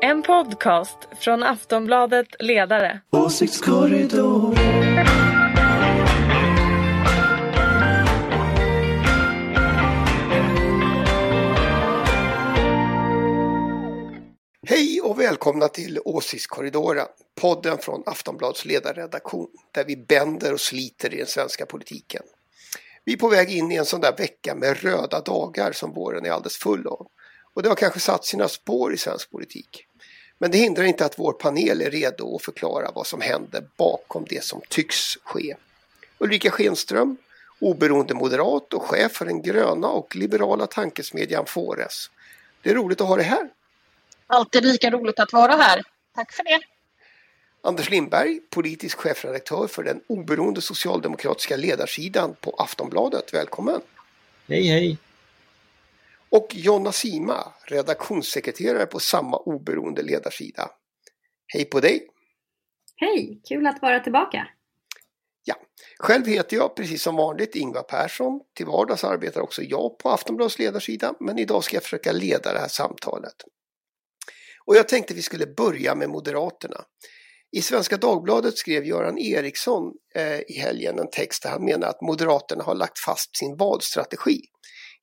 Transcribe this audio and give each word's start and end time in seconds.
En 0.00 0.22
podcast 0.22 0.98
från 1.20 1.42
Aftonbladet 1.42 2.26
Ledare. 2.38 3.00
Åsiktskorridor. 3.10 4.54
Hej 14.66 15.00
och 15.00 15.20
välkomna 15.20 15.68
till 15.68 16.00
Åsiktskorridoren, 16.04 17.06
podden 17.40 17.78
från 17.78 18.02
Aftonbladets 18.06 18.64
ledarredaktion 18.64 19.48
där 19.72 19.84
vi 19.84 19.96
bänder 19.96 20.52
och 20.52 20.60
sliter 20.60 21.14
i 21.14 21.16
den 21.16 21.26
svenska 21.26 21.66
politiken. 21.66 22.22
Vi 23.04 23.12
är 23.12 23.16
på 23.16 23.28
väg 23.28 23.50
in 23.50 23.72
i 23.72 23.76
en 23.76 23.84
sån 23.84 24.00
där 24.00 24.16
vecka 24.16 24.54
med 24.54 24.82
röda 24.82 25.20
dagar 25.20 25.72
som 25.72 25.92
våren 25.92 26.26
är 26.26 26.30
alldeles 26.30 26.56
full 26.56 26.86
av. 26.86 27.06
Och 27.54 27.62
det 27.62 27.68
har 27.68 27.76
kanske 27.76 28.00
satt 28.00 28.24
sina 28.24 28.48
spår 28.48 28.94
i 28.94 28.96
svensk 28.96 29.30
politik. 29.30 29.87
Men 30.38 30.50
det 30.50 30.58
hindrar 30.58 30.84
inte 30.84 31.04
att 31.04 31.18
vår 31.18 31.32
panel 31.32 31.80
är 31.80 31.90
redo 31.90 32.36
att 32.36 32.42
förklara 32.42 32.90
vad 32.94 33.06
som 33.06 33.20
händer 33.20 33.64
bakom 33.76 34.24
det 34.28 34.44
som 34.44 34.60
tycks 34.68 35.18
ske. 35.24 35.56
Ulrika 36.18 36.50
Schenström, 36.50 37.16
oberoende 37.58 38.14
moderat 38.14 38.74
och 38.74 38.82
chef 38.82 39.12
för 39.12 39.24
den 39.24 39.42
gröna 39.42 39.88
och 39.88 40.16
liberala 40.16 40.66
tankesmedjan 40.66 41.46
Fores. 41.46 42.10
Det 42.62 42.70
är 42.70 42.74
roligt 42.74 43.00
att 43.00 43.08
ha 43.08 43.16
dig 43.16 43.24
här. 43.24 43.48
Alltid 44.26 44.64
lika 44.64 44.90
roligt 44.90 45.20
att 45.20 45.32
vara 45.32 45.52
här. 45.52 45.82
Tack 46.14 46.32
för 46.32 46.44
det. 46.44 46.60
Anders 47.62 47.90
Lindberg, 47.90 48.40
politisk 48.50 48.98
chefredaktör 48.98 49.66
för 49.66 49.82
den 49.82 50.00
oberoende 50.06 50.60
socialdemokratiska 50.60 51.56
ledarsidan 51.56 52.36
på 52.40 52.50
Aftonbladet. 52.58 53.34
Välkommen! 53.34 53.80
Hej 54.48 54.66
hej! 54.66 54.98
Och 56.30 56.54
Jonna 56.54 56.92
Sima, 56.92 57.52
redaktionssekreterare 57.66 58.86
på 58.86 59.00
samma 59.00 59.36
oberoende 59.36 60.02
ledarsida. 60.02 60.70
Hej 61.46 61.64
på 61.64 61.80
dig! 61.80 62.06
Hej! 62.96 63.40
Kul 63.48 63.66
att 63.66 63.82
vara 63.82 64.00
tillbaka! 64.00 64.48
Ja, 65.44 65.56
själv 65.98 66.26
heter 66.26 66.56
jag 66.56 66.76
precis 66.76 67.02
som 67.02 67.16
vanligt 67.16 67.54
Ingvar 67.54 67.82
Persson. 67.82 68.40
Till 68.56 68.66
vardags 68.66 69.04
arbetar 69.04 69.40
också 69.40 69.62
jag 69.62 69.98
på 69.98 70.10
Aftonbladets 70.10 70.58
ledarsida 70.58 71.14
men 71.20 71.38
idag 71.38 71.64
ska 71.64 71.76
jag 71.76 71.82
försöka 71.82 72.12
leda 72.12 72.52
det 72.52 72.58
här 72.58 72.68
samtalet. 72.68 73.34
Och 74.64 74.76
jag 74.76 74.88
tänkte 74.88 75.14
vi 75.14 75.22
skulle 75.22 75.46
börja 75.46 75.94
med 75.94 76.10
Moderaterna. 76.10 76.84
I 77.56 77.62
Svenska 77.62 77.96
Dagbladet 77.96 78.58
skrev 78.58 78.84
Göran 78.84 79.18
Eriksson 79.18 79.92
eh, 80.14 80.40
i 80.40 80.58
helgen 80.58 80.98
en 80.98 81.10
text 81.10 81.42
där 81.42 81.50
han 81.50 81.64
menar 81.64 81.88
att 81.88 82.00
Moderaterna 82.00 82.64
har 82.64 82.74
lagt 82.74 82.98
fast 82.98 83.36
sin 83.36 83.56
valstrategi. 83.56 84.40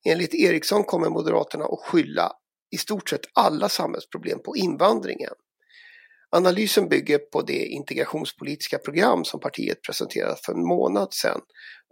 Enligt 0.09 0.34
Eriksson 0.34 0.84
kommer 0.84 1.09
Moderaterna 1.09 1.66
att 1.66 1.80
skylla 1.80 2.31
i 2.72 2.78
stort 2.78 3.09
sett 3.09 3.22
alla 3.34 3.70
samhällsproblem 3.70 4.39
på 4.39 4.56
invandringen. 4.58 5.34
Analysen 6.30 6.89
bygger 6.89 7.17
på 7.17 7.42
det 7.42 7.66
integrationspolitiska 7.66 8.78
program 8.78 9.26
som 9.26 9.39
partiet 9.39 9.81
presenterat 9.81 10.45
för 10.45 10.53
en 10.53 10.67
månad 10.67 11.14
sedan 11.14 11.42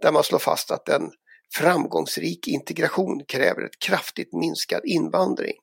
där 0.02 0.12
man 0.12 0.24
slår 0.24 0.38
fast 0.38 0.70
att 0.70 0.88
en 0.88 1.10
framgångsrik 1.56 2.48
integration 2.48 3.24
kräver 3.28 3.62
ett 3.62 3.78
kraftigt 3.78 4.32
minskad 4.32 4.80
invandring. 4.84 5.56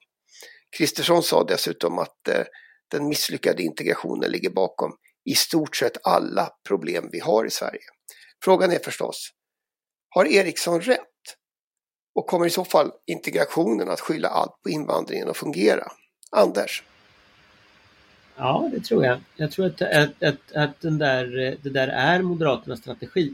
Kristersson 0.78 1.24
sa 1.24 1.44
dessutom 1.44 2.00
att 2.00 2.28
eh, 2.28 2.44
den 2.92 3.08
misslyckade 3.08 3.64
integrationen 3.64 4.32
ligger 4.32 4.50
bakom 4.50 4.92
i 5.30 5.36
stort 5.36 5.76
sett 5.76 5.98
alla 6.04 6.50
problem 6.68 7.10
vi 7.12 7.20
har 7.20 7.46
i 7.46 7.50
Sverige. 7.50 7.82
Frågan 8.44 8.72
är 8.72 8.80
förstås, 8.80 9.30
har 10.10 10.26
Eriksson 10.26 10.82
rätt? 10.82 11.11
Och 12.14 12.28
kommer 12.28 12.46
i 12.46 12.50
så 12.50 12.66
fall 12.66 12.92
integrationen 13.06 13.90
att 13.90 14.00
skylla 14.00 14.28
allt 14.28 14.64
på 14.64 14.70
invandringen 14.70 15.30
att 15.30 15.38
fungera? 15.38 15.92
Anders? 16.32 16.84
Ja, 18.36 18.70
det 18.74 18.80
tror 18.80 19.06
jag. 19.06 19.20
Jag 19.36 19.52
tror 19.52 19.66
att, 19.66 19.82
att, 19.82 20.24
att, 20.24 20.52
att 20.56 20.82
den 20.82 20.98
där, 20.98 21.58
det 21.62 21.70
där 21.70 21.88
är 21.88 22.22
Moderaternas 22.22 22.80
strategi. 22.80 23.34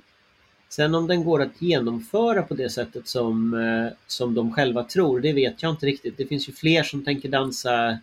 Sen 0.70 0.96
om 0.96 1.08
den 1.08 1.24
går 1.24 1.42
att 1.42 1.62
genomföra 1.62 2.44
på 2.44 2.54
det 2.54 2.70
sättet 2.70 3.08
som, 3.08 3.54
eh, 3.54 3.94
som 4.08 4.34
de 4.34 4.54
själva 4.54 4.84
tror, 4.84 5.20
det 5.20 5.34
vet 5.34 5.64
jag 5.64 5.72
inte 5.72 5.86
riktigt. 5.86 6.18
Det 6.18 6.26
finns 6.26 6.50
ju 6.50 6.54
fler 6.54 6.84
som 6.84 7.06
tänker 7.06 7.30
dansa 7.30 7.98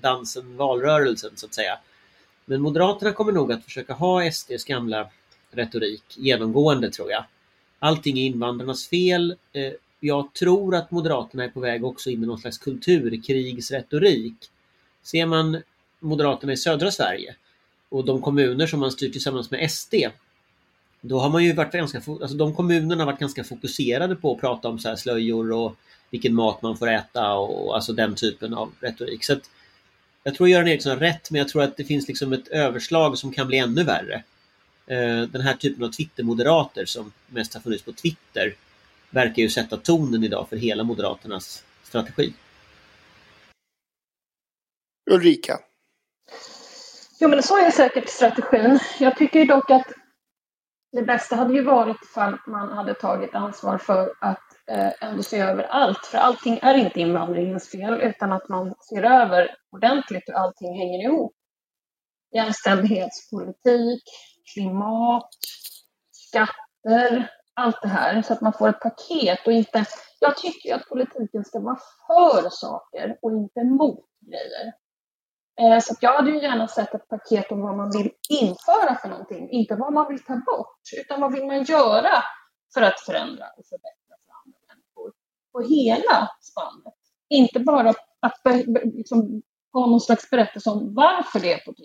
dansen 0.00 0.56
valrörelsen 0.56 1.30
så 1.34 1.46
att 1.46 1.54
säga. 1.54 1.78
Men 2.44 2.60
Moderaterna 2.60 3.12
kommer 3.12 3.32
nog 3.32 3.52
att 3.52 3.64
försöka 3.64 3.92
ha 3.92 4.30
SDs 4.32 4.64
gamla 4.64 5.08
retorik 5.50 6.02
genomgående 6.16 6.90
tror 6.90 7.10
jag. 7.10 7.24
Allting 7.78 8.18
är 8.18 8.22
invandrarnas 8.22 8.88
fel. 8.88 9.36
Eh, 9.52 9.72
jag 10.00 10.34
tror 10.34 10.74
att 10.74 10.90
Moderaterna 10.90 11.44
är 11.44 11.48
på 11.48 11.60
väg 11.60 11.84
också 11.84 12.10
in 12.10 12.22
i 12.22 12.26
någon 12.26 12.38
slags 12.38 12.58
kulturkrigsretorik. 12.58 14.50
Ser 15.02 15.26
man 15.26 15.62
Moderaterna 16.00 16.52
i 16.52 16.56
södra 16.56 16.90
Sverige 16.90 17.34
och 17.88 18.04
de 18.04 18.22
kommuner 18.22 18.66
som 18.66 18.80
man 18.80 18.92
styr 18.92 19.10
tillsammans 19.10 19.50
med 19.50 19.70
SD 19.70 19.94
då 21.00 21.18
har 21.18 21.30
man 21.30 21.44
ju 21.44 21.52
varit 21.52 21.72
ganska, 21.72 21.98
alltså 21.98 22.36
de 22.36 22.54
kommunerna 22.54 23.02
har 23.04 23.06
varit 23.06 23.20
ganska 23.20 23.44
fokuserade 23.44 24.16
på 24.16 24.32
att 24.32 24.40
prata 24.40 24.68
om 24.68 24.78
så 24.78 24.88
här 24.88 24.96
slöjor 24.96 25.52
och 25.52 25.76
vilken 26.10 26.34
mat 26.34 26.62
man 26.62 26.76
får 26.76 26.88
äta 26.88 27.34
och 27.34 27.74
alltså 27.74 27.92
den 27.92 28.14
typen 28.14 28.54
av 28.54 28.72
retorik. 28.80 29.24
Så 29.24 29.32
att 29.32 29.50
jag 30.24 30.34
tror 30.34 30.48
Göran 30.48 30.68
Eriksson 30.68 30.92
har 30.92 30.98
rätt, 30.98 31.30
men 31.30 31.38
jag 31.38 31.48
tror 31.48 31.62
att 31.62 31.76
det 31.76 31.84
finns 31.84 32.08
liksom 32.08 32.32
ett 32.32 32.48
överslag 32.48 33.18
som 33.18 33.32
kan 33.32 33.46
bli 33.46 33.58
ännu 33.58 33.84
värre. 33.84 34.22
Eh, 34.86 35.22
den 35.22 35.40
här 35.40 35.54
typen 35.54 35.84
av 35.84 35.88
Twitter-moderater 35.88 36.84
som 36.84 37.12
mest 37.26 37.54
har 37.54 37.60
funnits 37.60 37.82
på 37.82 37.92
Twitter 37.92 38.54
verkar 39.10 39.42
ju 39.42 39.50
sätta 39.50 39.76
tonen 39.76 40.24
idag 40.24 40.48
för 40.48 40.56
hela 40.56 40.84
Moderaternas 40.84 41.64
strategi. 41.82 42.34
Ulrika? 45.10 45.58
Jo, 47.20 47.28
men 47.28 47.42
så 47.42 47.56
är 47.56 47.70
säkert 47.70 48.08
strategin. 48.08 48.78
Jag 49.00 49.16
tycker 49.16 49.46
dock 49.46 49.70
att 49.70 49.86
det 50.92 51.02
bästa 51.02 51.36
hade 51.36 51.54
ju 51.54 51.62
varit 51.62 51.96
ifall 52.02 52.38
man 52.46 52.68
hade 52.68 52.94
tagit 52.94 53.34
ansvar 53.34 53.78
för 53.78 54.12
att 54.20 54.42
eh, 54.70 54.92
ändå 55.00 55.22
se 55.22 55.38
över 55.38 55.62
allt. 55.62 56.06
För 56.06 56.18
allting 56.18 56.58
är 56.62 56.74
inte 56.74 57.00
invandringens 57.00 57.70
fel, 57.70 58.00
utan 58.00 58.32
att 58.32 58.48
man 58.48 58.74
ser 58.88 59.02
över 59.02 59.56
ordentligt 59.72 60.22
hur 60.26 60.34
allting 60.34 60.78
hänger 60.78 61.04
ihop. 61.04 61.34
Jämställdhetspolitik, 62.34 64.02
klimat, 64.54 65.28
skatter, 66.10 67.30
allt 67.58 67.82
det 67.82 67.88
här. 67.88 68.22
Så 68.22 68.32
att 68.32 68.40
man 68.40 68.52
får 68.52 68.68
ett 68.68 68.80
paket 68.80 69.46
och 69.46 69.52
inte... 69.52 69.84
Jag 70.20 70.36
tycker 70.36 70.74
att 70.74 70.88
politiken 70.88 71.44
ska 71.44 71.60
vara 71.60 71.78
för 72.06 72.48
saker 72.50 73.18
och 73.22 73.32
inte 73.32 73.64
mot 73.64 74.06
grejer. 74.20 74.72
Eh, 75.60 75.80
så 75.80 75.94
jag 76.00 76.16
hade 76.16 76.30
ju 76.30 76.42
gärna 76.42 76.68
sett 76.68 76.94
ett 76.94 77.08
paket 77.08 77.52
om 77.52 77.60
vad 77.60 77.76
man 77.76 77.90
vill 77.90 78.10
införa 78.28 78.94
för 79.02 79.08
någonting, 79.08 79.50
inte 79.50 79.74
vad 79.74 79.92
man 79.92 80.08
vill 80.08 80.24
ta 80.24 80.34
bort, 80.34 80.80
utan 80.96 81.20
vad 81.20 81.32
vill 81.32 81.46
man 81.46 81.62
göra 81.64 82.24
för 82.74 82.82
att 82.82 83.00
förändra 83.00 83.44
och 83.56 83.66
förbättra 83.66 84.14
för 84.24 84.32
andra 84.44 84.58
människor 84.68 85.12
på 85.52 85.60
hela 85.60 86.30
spannet. 86.40 86.94
Inte 87.28 87.60
bara 87.60 87.90
att 88.20 88.40
liksom, 88.84 89.42
ha 89.72 89.86
någon 89.86 90.00
slags 90.00 90.30
berättelse 90.30 90.70
om 90.70 90.94
varför 90.94 91.40
det 91.40 91.52
är 91.52 91.64
på 91.64 91.70
ett 91.70 91.80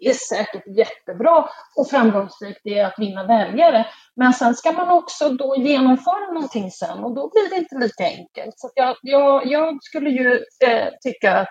är 0.00 0.12
säkert 0.12 0.76
jättebra 0.76 1.48
och 1.76 1.88
framgångsrikt 1.88 2.60
det 2.64 2.78
är 2.78 2.86
att 2.86 2.98
vinna 2.98 3.26
väljare, 3.26 3.86
men 4.16 4.32
sen 4.32 4.54
ska 4.54 4.72
man 4.72 4.90
också 4.90 5.28
då 5.28 5.56
genomföra 5.56 6.32
någonting 6.32 6.70
sen 6.70 7.04
och 7.04 7.14
då 7.14 7.30
blir 7.30 7.50
det 7.50 7.56
inte 7.56 7.78
lika 7.78 8.04
enkelt. 8.04 8.54
Så 8.56 8.70
jag, 8.74 8.96
jag, 9.02 9.46
jag 9.46 9.78
skulle 9.82 10.10
ju 10.10 10.32
eh, 10.66 10.88
tycka 11.02 11.38
att 11.38 11.48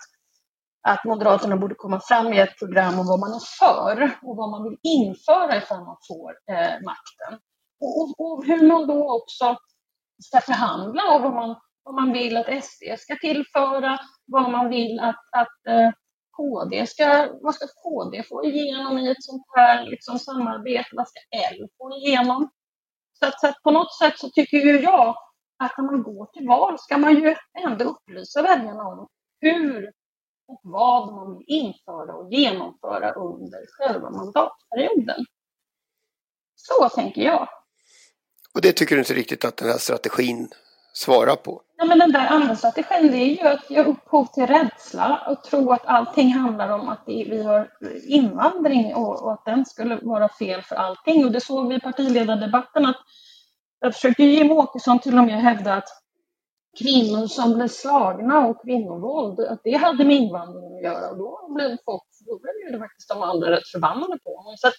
att 0.88 1.06
Moderaterna 1.06 1.58
borde 1.58 1.76
komma 1.76 2.00
fram 2.00 2.30
med 2.30 2.44
ett 2.44 2.58
program 2.60 3.00
om 3.00 3.08
vad 3.08 3.20
man 3.20 3.34
är 3.34 3.44
för 3.60 4.12
och 4.22 4.36
vad 4.36 4.50
man 4.50 4.64
vill 4.64 4.78
införa 4.84 5.58
ifall 5.58 5.84
man 5.86 5.98
får 6.08 6.31
eh, 6.52 6.74
makten. 6.86 7.40
Och, 7.80 8.02
och, 8.02 8.20
och, 8.20 8.46
hur 8.46 8.68
man 8.68 8.88
då 8.88 9.16
också 9.16 9.58
ska 10.24 10.42
förhandla 10.42 11.04
och 11.16 11.22
vad 11.22 11.34
man, 11.34 11.56
vad 11.84 11.96
man 11.96 12.12
vill 12.12 12.38
att 12.38 12.64
SD 12.64 12.84
ska 12.98 13.16
tillföra, 13.16 14.00
vad 14.26 14.52
man 14.52 14.70
vill 14.70 15.00
att, 15.00 15.16
att 15.31 15.68
eh, 15.68 15.90
KD 16.39 16.88
ska, 16.88 17.38
vad 17.41 17.56
ska 17.56 17.68
KD 17.68 18.24
få 18.24 18.45
igenom 18.45 18.97
i 18.97 19.12
ett 19.12 19.24
sånt 19.24 19.44
här 19.56 19.86
liksom, 19.86 20.19
samarbete, 20.19 20.89
vad 20.91 21.07
ska 21.07 21.19
L 21.51 21.68
få 21.77 21.97
igenom? 21.97 22.50
Så 23.19 23.25
att, 23.25 23.39
så 23.39 23.47
att 23.47 23.63
på 23.63 23.71
något 23.71 23.97
sätt 23.97 24.19
så 24.19 24.30
tycker 24.30 24.57
ju 24.57 24.80
jag 24.80 25.15
att 25.63 25.77
när 25.77 25.86
man 25.86 26.03
går 26.03 26.25
till 26.25 26.47
val 26.47 26.80
ska 26.80 26.97
man 26.97 27.15
ju 27.15 27.36
ändå 27.65 27.86
upplysa 27.86 28.41
väljarna 28.41 28.83
om 28.83 29.07
hur 29.41 29.91
och 30.47 30.62
vad 30.63 31.13
man 31.13 31.38
vill 31.38 31.45
införa 31.47 32.15
och 32.15 32.33
genomföra 32.33 33.12
under 33.12 33.65
själva 33.68 34.09
mandatperioden. 34.09 35.25
Så 36.56 36.89
tänker 36.89 37.21
jag. 37.21 37.47
Och 38.53 38.62
det 38.62 38.71
tycker 38.71 38.95
du 38.95 39.01
inte 39.01 39.13
riktigt 39.13 39.45
att 39.45 39.57
den 39.57 39.68
här 39.68 39.77
strategin 39.77 40.50
svara 41.00 41.36
på? 41.36 41.62
Ja, 41.78 41.86
men 41.86 42.00
den 42.00 42.12
där 42.12 42.28
andra 42.28 42.56
strategin 42.56 43.12
det 43.12 43.18
är 43.18 43.44
ju 43.44 43.48
att 43.48 43.69
ge 43.69 43.84
upphov 43.84 44.25
till 44.25 44.48
rädsla 44.48 45.22
och 45.28 45.44
tro 45.44 45.72
att 45.72 45.86
allting 45.86 46.34
handlar 46.34 46.69
om 46.69 46.90
att 46.90 47.04
vi 47.06 47.44
har 47.44 47.69
invandring 48.07 48.96
och, 48.96 49.24
och 49.24 49.34
att 49.34 49.46
den 49.46 49.66
skulle 49.66 50.00
vara 50.01 50.30
fel 50.30 50.62
för 50.62 50.75
allting. 50.75 51.25
Och 51.25 51.31
det 51.31 51.42
såg 51.42 51.68
vi 51.68 51.75
i 51.75 51.80
partiledardebatten 51.80 52.86
att 52.86 52.98
jag 53.80 53.94
försökte 53.94 54.24
Jimmie 54.24 54.54
Åkesson 54.54 55.00
till 55.00 55.18
och 55.18 55.25
med 55.25 55.42
hävda 55.42 55.74
att 55.74 55.90
kvinnor 56.80 57.28
som 57.28 57.54
blev 57.54 57.68
slagna 57.68 58.48
och 58.48 58.62
kvinnovåld, 58.62 59.40
att 59.40 59.62
det 59.63 59.75
hade 59.75 60.06
med 60.06 60.16
invandring 60.16 60.78
att 60.78 60.84
göra. 60.84 61.10
Och 61.10 61.18
då 61.18 61.54
blev 61.56 61.78
folk, 61.86 62.04
då 62.25 62.40
blev 62.40 62.72
det 62.72 62.80
faktiskt 62.80 63.10
de 63.10 63.24
andra 63.24 63.52
rätt 63.52 63.68
förbannade 63.68 64.19
på 64.24 64.38
honom. 64.38 64.57
Så 64.57 64.68
att 64.68 64.74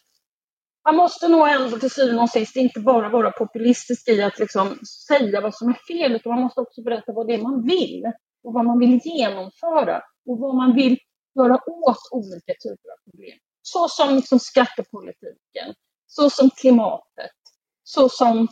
man 0.84 0.96
måste 0.96 1.28
nog 1.28 1.48
ändå 1.48 1.78
till 1.78 1.90
syvende 1.90 2.22
och 2.22 2.30
sist 2.30 2.56
inte 2.56 2.80
bara 2.80 3.08
vara 3.08 3.30
populistisk 3.30 4.08
i 4.08 4.22
att 4.22 4.38
liksom 4.38 4.78
säga 5.08 5.40
vad 5.40 5.54
som 5.54 5.68
är 5.68 5.78
fel, 5.88 6.12
utan 6.12 6.32
man 6.32 6.42
måste 6.42 6.60
också 6.60 6.82
berätta 6.82 7.12
vad 7.12 7.26
det 7.26 7.34
är 7.34 7.42
man 7.42 7.62
vill 7.62 8.04
och 8.42 8.52
vad 8.54 8.64
man 8.64 8.78
vill 8.78 9.00
genomföra 9.04 10.02
och 10.26 10.38
vad 10.38 10.54
man 10.54 10.74
vill 10.74 10.98
göra 11.34 11.54
åt 11.66 12.08
olika 12.10 12.52
typer 12.62 12.90
av 12.92 13.10
problem. 13.10 13.38
Så 13.62 13.88
som 13.88 14.16
liksom 14.16 14.38
skattepolitiken, 14.38 15.74
så 16.06 16.30
som 16.30 16.50
klimatet, 16.50 17.36
så 17.82 18.08
som 18.08 18.48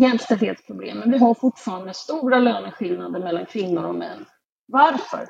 jämställdhetsproblemen. 0.00 1.10
Vi 1.12 1.18
har 1.18 1.34
fortfarande 1.34 1.94
stora 1.94 2.38
löneskillnader 2.38 3.20
mellan 3.20 3.46
kvinnor 3.46 3.84
och 3.84 3.94
män. 3.94 4.26
Varför? 4.66 5.28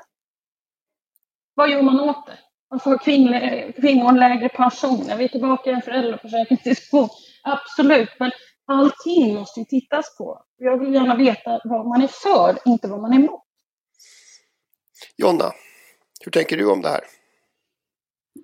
Vad 1.53 1.69
gör 1.69 1.81
man 1.81 1.99
åt 1.99 2.25
det? 2.25 2.37
Varför 2.69 2.89
har 2.89 2.97
kvinnor, 2.97 3.71
kvinnor 3.71 4.11
lägre 4.11 4.49
pension? 4.49 5.17
Vi 5.17 5.23
är 5.23 5.27
tillbaka 5.27 5.69
i 5.69 5.73
en 5.73 5.81
föräldraförsäkringsdiskussion. 5.81 7.09
Absolut, 7.43 8.09
men 8.19 8.31
allting 8.65 9.33
måste 9.33 9.59
ju 9.59 9.65
tittas 9.65 10.17
på. 10.17 10.43
Jag 10.57 10.77
vill 10.77 10.93
gärna 10.93 11.15
veta 11.15 11.61
vad 11.63 11.87
man 11.87 12.01
är 12.01 12.07
för, 12.07 12.57
inte 12.65 12.87
vad 12.87 13.01
man 13.01 13.13
är 13.13 13.17
emot. 13.17 13.43
Jonna, 15.17 15.51
hur 16.25 16.31
tänker 16.31 16.57
du 16.57 16.71
om 16.71 16.81
det 16.81 16.89
här? 16.89 17.01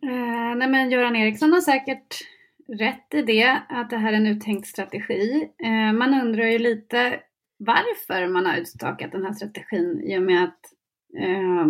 Eh, 0.04 0.56
nej 0.56 0.68
men 0.68 0.92
Göran 0.92 1.16
Eriksson 1.16 1.54
har 1.54 1.62
säkert 1.62 2.22
rätt 2.68 3.14
i 3.14 3.22
det, 3.22 3.62
att 3.70 3.90
det 3.90 3.98
här 3.98 4.14
är 4.14 4.18
en 4.18 4.28
uttänkt 4.28 4.68
strategi. 4.68 5.50
Eh, 5.64 5.94
man 5.94 6.22
undrar 6.22 6.46
ju 6.46 6.60
lite 6.60 7.20
varför 7.58 8.28
man 8.28 8.46
har 8.46 8.58
utstakat 8.58 9.12
den 9.12 9.26
här 9.26 9.34
strategin 9.34 10.04
i 10.04 10.18
och 10.18 10.22
med 10.22 10.44
att 10.44 10.60
eh, 11.18 11.68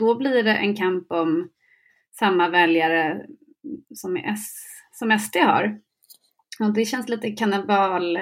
då 0.00 0.14
blir 0.14 0.42
det 0.42 0.54
en 0.54 0.76
kamp 0.76 1.12
om 1.12 1.48
samma 2.18 2.48
väljare 2.48 3.26
som, 3.94 4.16
S, 4.16 4.54
som 4.92 5.18
SD 5.18 5.36
har. 5.36 5.80
Och 6.60 6.74
det 6.74 6.84
känns 6.84 7.08
lite 7.08 7.30
kannibal, 7.30 8.18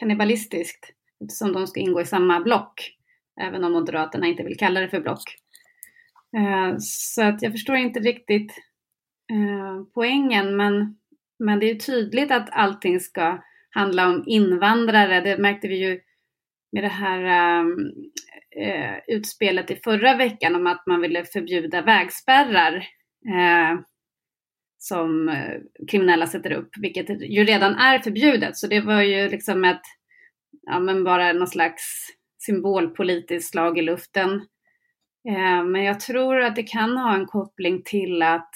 kannibalistiskt 0.00 0.92
eftersom 1.20 1.52
de 1.52 1.66
ska 1.66 1.80
ingå 1.80 2.00
i 2.00 2.04
samma 2.04 2.40
block, 2.40 2.96
även 3.40 3.64
om 3.64 3.72
Moderaterna 3.72 4.26
inte 4.26 4.42
vill 4.42 4.58
kalla 4.58 4.80
det 4.80 4.88
för 4.88 5.00
block. 5.00 5.36
Eh, 6.36 6.76
så 6.78 7.22
att 7.22 7.42
jag 7.42 7.52
förstår 7.52 7.76
inte 7.76 8.00
riktigt 8.00 8.52
eh, 9.32 9.84
poängen, 9.94 10.56
men, 10.56 10.98
men 11.38 11.60
det 11.60 11.70
är 11.70 11.74
tydligt 11.74 12.30
att 12.30 12.48
allting 12.52 13.00
ska 13.00 13.42
handla 13.70 14.08
om 14.08 14.24
invandrare. 14.26 15.20
Det 15.20 15.38
märkte 15.38 15.68
vi 15.68 15.76
ju 15.76 16.00
med 16.72 16.82
det 16.84 16.88
här 16.88 17.22
ehm, 17.22 17.90
eh, 18.60 18.98
utspelet 19.08 19.70
i 19.70 19.76
förra 19.84 20.16
veckan 20.16 20.54
om 20.54 20.66
att 20.66 20.86
man 20.86 21.00
ville 21.00 21.24
förbjuda 21.24 21.82
vägspärrar 21.82 22.74
eh, 23.28 23.80
som 24.78 25.28
eh, 25.28 25.60
kriminella 25.90 26.26
sätter 26.26 26.52
upp, 26.52 26.68
vilket 26.80 27.10
ju 27.10 27.44
redan 27.44 27.74
är 27.74 27.98
förbjudet. 27.98 28.56
Så 28.56 28.66
det 28.66 28.80
var 28.80 29.02
ju 29.02 29.28
liksom 29.28 29.64
ett, 29.64 29.82
ja 30.62 30.78
men 30.78 31.04
bara 31.04 31.32
någon 31.32 31.46
slags 31.46 32.08
symbolpolitiskt 32.46 33.50
slag 33.50 33.78
i 33.78 33.82
luften. 33.82 34.30
Eh, 35.28 35.64
men 35.64 35.84
jag 35.84 36.00
tror 36.00 36.40
att 36.40 36.56
det 36.56 36.62
kan 36.62 36.96
ha 36.96 37.14
en 37.14 37.26
koppling 37.26 37.82
till 37.84 38.22
att 38.22 38.50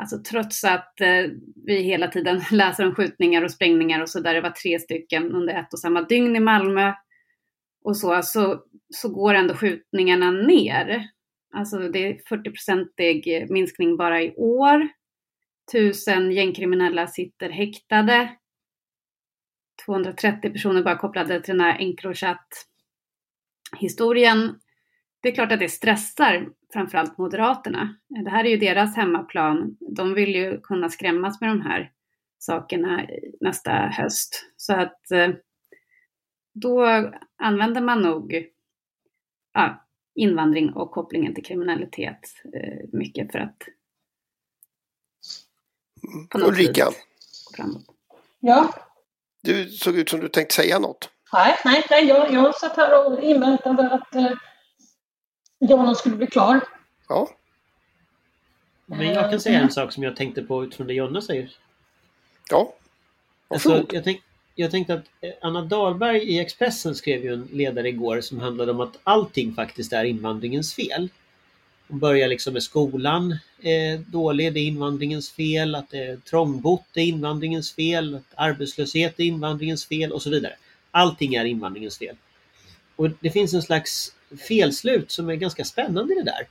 Alltså 0.00 0.18
trots 0.18 0.64
att 0.64 1.00
eh, 1.00 1.26
vi 1.66 1.82
hela 1.82 2.08
tiden 2.08 2.42
läser 2.50 2.86
om 2.86 2.94
skjutningar 2.94 3.42
och 3.42 3.50
sprängningar 3.50 4.00
och 4.00 4.08
så 4.08 4.20
där 4.20 4.34
det 4.34 4.40
var 4.40 4.50
tre 4.50 4.78
stycken 4.78 5.32
under 5.32 5.54
ett 5.54 5.72
och 5.72 5.80
samma 5.80 6.02
dygn 6.02 6.36
i 6.36 6.40
Malmö 6.40 6.92
och 7.84 7.96
så, 7.96 8.22
så, 8.22 8.64
så 8.94 9.08
går 9.08 9.34
ändå 9.34 9.54
skjutningarna 9.54 10.30
ner. 10.30 11.08
Alltså 11.54 11.78
det 11.78 11.98
är 11.98 12.14
40-procentig 12.14 13.50
minskning 13.50 13.96
bara 13.96 14.22
i 14.22 14.34
år. 14.36 14.88
Tusen 15.72 16.32
gängkriminella 16.32 17.06
sitter 17.06 17.50
häktade. 17.50 18.36
230 19.86 20.52
personer 20.52 20.82
bara 20.82 20.98
kopplade 20.98 21.40
till 21.40 21.56
den 21.56 21.66
här 21.66 21.78
Encrochat-historien. 21.78 24.59
Det 25.20 25.28
är 25.28 25.34
klart 25.34 25.52
att 25.52 25.60
det 25.60 25.68
stressar 25.68 26.48
framförallt 26.72 27.18
Moderaterna. 27.18 27.96
Det 28.08 28.30
här 28.30 28.44
är 28.44 28.48
ju 28.48 28.56
deras 28.56 28.96
hemmaplan. 28.96 29.76
De 29.80 30.14
vill 30.14 30.34
ju 30.34 30.60
kunna 30.60 30.88
skrämmas 30.88 31.40
med 31.40 31.50
de 31.50 31.60
här 31.60 31.92
sakerna 32.38 33.06
nästa 33.40 33.70
höst. 33.70 34.46
Så 34.56 34.72
att 34.72 35.10
eh, 35.10 35.30
då 36.52 36.86
använder 37.38 37.80
man 37.80 38.02
nog 38.02 38.46
ja, 39.52 39.86
invandring 40.14 40.72
och 40.72 40.90
kopplingen 40.90 41.34
till 41.34 41.44
kriminalitet 41.44 42.20
eh, 42.54 42.88
mycket 42.92 43.32
för 43.32 43.38
att 43.38 43.56
på 46.30 46.38
något 46.38 46.48
Ulrika. 46.48 46.84
gå 46.84 46.92
framåt. 47.56 47.84
Ja? 48.40 48.74
Du 49.42 49.68
såg 49.68 49.96
ut 49.96 50.08
som 50.08 50.20
du 50.20 50.28
tänkte 50.28 50.54
säga 50.54 50.78
något. 50.78 51.10
Nej, 51.32 51.56
nej, 51.64 51.86
nej 51.90 52.04
jag, 52.04 52.32
jag 52.32 52.54
satt 52.54 52.76
här 52.76 53.06
och 53.06 53.22
inväntade 53.22 53.90
att 53.90 54.14
eh, 55.60 55.70
Jonna 55.70 55.94
skulle 55.94 56.16
bli 56.16 56.26
klar. 56.26 56.60
Ja. 57.08 57.28
Men 58.86 59.06
jag 59.06 59.30
kan 59.30 59.40
säga 59.40 59.60
en 59.60 59.70
sak 59.70 59.92
som 59.92 60.02
jag 60.02 60.16
tänkte 60.16 60.42
på 60.42 60.64
utifrån 60.64 60.86
det 60.86 60.94
Jonna 60.94 61.20
säger. 61.20 61.50
Ja. 62.50 62.74
Alltså, 63.48 63.86
jag, 63.92 64.04
tänk, 64.04 64.22
jag 64.54 64.70
tänkte 64.70 64.94
att 64.94 65.04
eh, 65.20 65.32
Anna 65.40 65.62
Dahlberg 65.62 66.18
i 66.18 66.38
Expressen 66.38 66.94
skrev 66.94 67.24
ju 67.24 67.32
en 67.32 67.48
ledare 67.52 67.88
igår 67.88 68.20
som 68.20 68.40
handlade 68.40 68.72
om 68.72 68.80
att 68.80 68.98
allting 69.04 69.54
faktiskt 69.54 69.92
är 69.92 70.04
invandringens 70.04 70.74
fel. 70.74 71.08
Hon 71.88 71.98
börjar 71.98 72.28
liksom 72.28 72.52
med 72.52 72.62
skolan 72.62 73.38
är 73.62 73.98
dålig, 73.98 74.54
det 74.54 74.60
är 74.60 74.66
invandringens 74.66 75.30
fel, 75.30 75.74
att 75.74 75.90
det 75.90 76.04
är 76.04 76.16
trångbott 76.16 76.86
är 76.94 77.02
invandringens 77.02 77.72
fel, 77.72 78.14
att 78.14 78.34
arbetslöshet 78.34 79.20
är 79.20 79.24
invandringens 79.24 79.86
fel 79.86 80.12
och 80.12 80.22
så 80.22 80.30
vidare. 80.30 80.56
Allting 80.90 81.34
är 81.34 81.44
invandringens 81.44 81.98
fel. 81.98 82.16
Och 82.96 83.08
det 83.20 83.30
finns 83.30 83.54
en 83.54 83.62
slags 83.62 84.14
felslut 84.48 85.10
som 85.10 85.30
är 85.30 85.34
ganska 85.34 85.64
spännande 85.64 86.14
i 86.14 86.16
det 86.16 86.22
där. 86.22 86.46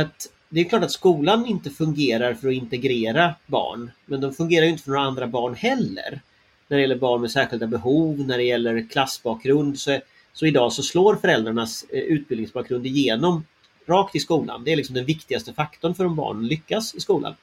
Att 0.00 0.28
det 0.48 0.60
är 0.60 0.64
klart 0.64 0.82
att 0.82 0.92
skolan 0.92 1.46
inte 1.46 1.70
fungerar 1.70 2.34
för 2.34 2.48
att 2.48 2.54
integrera 2.54 3.34
barn, 3.46 3.90
men 4.06 4.20
de 4.20 4.34
fungerar 4.34 4.66
inte 4.66 4.82
för 4.82 4.90
några 4.90 5.04
andra 5.04 5.26
barn 5.26 5.54
heller. 5.54 6.20
När 6.68 6.76
det 6.76 6.80
gäller 6.80 6.96
barn 6.96 7.20
med 7.20 7.30
särskilda 7.30 7.66
behov, 7.66 8.18
när 8.18 8.36
det 8.36 8.44
gäller 8.44 8.88
klassbakgrund, 8.90 9.78
så, 9.78 9.98
så 10.32 10.46
idag 10.46 10.72
så 10.72 10.82
slår 10.82 11.16
föräldrarnas 11.16 11.84
eh, 11.92 12.00
utbildningsbakgrund 12.00 12.86
igenom 12.86 13.44
rakt 13.86 14.16
i 14.16 14.20
skolan. 14.20 14.64
Det 14.64 14.72
är 14.72 14.76
liksom 14.76 14.94
den 14.94 15.04
viktigaste 15.04 15.52
faktorn 15.52 15.94
för 15.94 16.04
om 16.04 16.16
barnen 16.16 16.46
lyckas 16.46 16.94
i 16.94 17.00
skolan. 17.00 17.34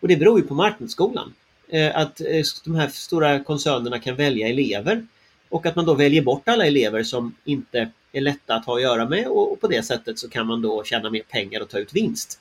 Och 0.00 0.08
det 0.08 0.16
beror 0.16 0.40
ju 0.40 0.46
på 0.46 0.54
marknadsskolan. 0.54 1.34
Eh, 1.68 1.96
att 1.96 2.20
eh, 2.20 2.42
de 2.64 2.74
här 2.74 2.88
stora 2.88 3.44
koncernerna 3.44 3.98
kan 3.98 4.16
välja 4.16 4.48
elever 4.48 5.06
och 5.48 5.66
att 5.66 5.76
man 5.76 5.86
då 5.86 5.94
väljer 5.94 6.22
bort 6.22 6.48
alla 6.48 6.66
elever 6.66 7.02
som 7.02 7.34
inte 7.44 7.90
är 8.14 8.20
lätta 8.20 8.54
att 8.54 8.66
ha 8.66 8.76
att 8.76 8.82
göra 8.82 9.08
med 9.08 9.26
och 9.26 9.60
på 9.60 9.68
det 9.68 9.82
sättet 9.82 10.18
så 10.18 10.28
kan 10.28 10.46
man 10.46 10.62
då 10.62 10.84
tjäna 10.84 11.10
mer 11.10 11.22
pengar 11.22 11.60
och 11.60 11.68
ta 11.68 11.78
ut 11.78 11.94
vinst. 11.94 12.40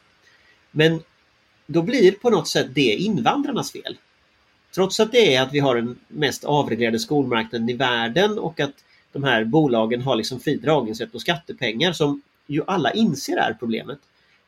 Men 0.71 1.03
då 1.67 1.81
blir 1.81 2.11
på 2.11 2.29
något 2.29 2.47
sätt 2.47 2.67
det 2.73 2.81
invandrarnas 2.81 3.71
fel. 3.71 3.97
Trots 4.75 4.99
att 4.99 5.11
det 5.11 5.35
är 5.35 5.41
att 5.41 5.53
vi 5.53 5.59
har 5.59 5.75
den 5.75 5.99
mest 6.07 6.43
avreglerade 6.43 6.99
skolmarknaden 6.99 7.69
i 7.69 7.73
världen 7.73 8.39
och 8.39 8.59
att 8.59 8.73
de 9.11 9.23
här 9.23 9.43
bolagen 9.43 10.01
har 10.01 10.15
liksom 10.15 10.39
fri 10.39 10.55
dragningsrätt 10.55 11.11
på 11.11 11.19
skattepengar 11.19 11.93
som 11.93 12.21
ju 12.47 12.61
alla 12.67 12.91
inser 12.91 13.37
är 13.37 13.53
problemet, 13.53 13.99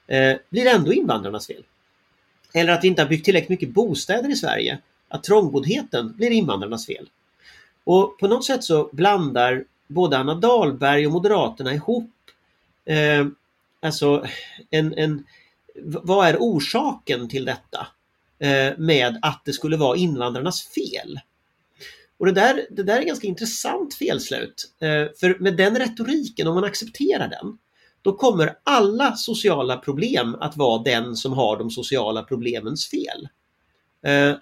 eh, 0.08 0.36
blir 0.50 0.68
ändå 0.68 0.94
invandrarnas 0.94 1.48
fel. 1.48 1.64
Eller 2.54 2.74
att 2.74 2.84
vi 2.84 2.88
inte 2.88 3.02
har 3.02 3.10
byggt 3.10 3.26
tillräckligt 3.26 3.50
mycket 3.50 3.70
bostäder 3.70 4.32
i 4.32 4.36
Sverige, 4.36 4.78
att 5.08 5.24
trångboddheten 5.24 6.14
blir 6.18 6.32
invandrarnas 6.32 6.86
fel. 6.86 7.10
Och 7.84 8.18
på 8.20 8.28
något 8.28 8.46
sätt 8.46 8.64
så 8.64 8.90
blandar 8.94 9.64
både 9.88 10.18
Anna 10.18 10.36
Dahlberg 10.36 11.06
och 11.06 11.14
Moderaterna 11.14 11.74
ihop 11.74 12.12
eh, 12.86 13.26
alltså 13.82 14.26
en, 14.70 14.94
en, 14.94 15.26
vad 15.84 16.28
är 16.28 16.38
orsaken 16.40 17.30
till 17.30 17.46
detta 17.46 17.88
eh, 18.40 18.78
med 18.78 19.20
att 19.22 19.42
det 19.46 19.54
skulle 19.54 19.78
vara 19.78 19.98
invandrarnas 19.98 20.64
fel? 20.64 21.20
Och 22.18 22.26
det 22.26 22.32
där, 22.32 22.68
det 22.70 22.84
där 22.84 23.02
är 23.02 23.04
ganska 23.06 23.28
intressant 23.28 23.94
felslut. 23.94 24.72
Eh, 24.80 25.06
för 25.20 25.40
med 25.40 25.58
den 25.58 25.80
retoriken, 25.80 26.48
om 26.48 26.56
man 26.56 26.64
accepterar 26.64 27.28
den, 27.28 27.58
då 28.02 28.18
kommer 28.18 28.58
alla 28.64 29.16
sociala 29.16 29.78
problem 29.78 30.36
att 30.36 30.58
vara 30.58 30.84
den 30.84 31.16
som 31.16 31.34
har 31.34 31.58
de 31.58 31.72
sociala 31.72 32.24
problemens 32.24 32.90
fel. 32.90 33.28
Eh, 34.04 34.36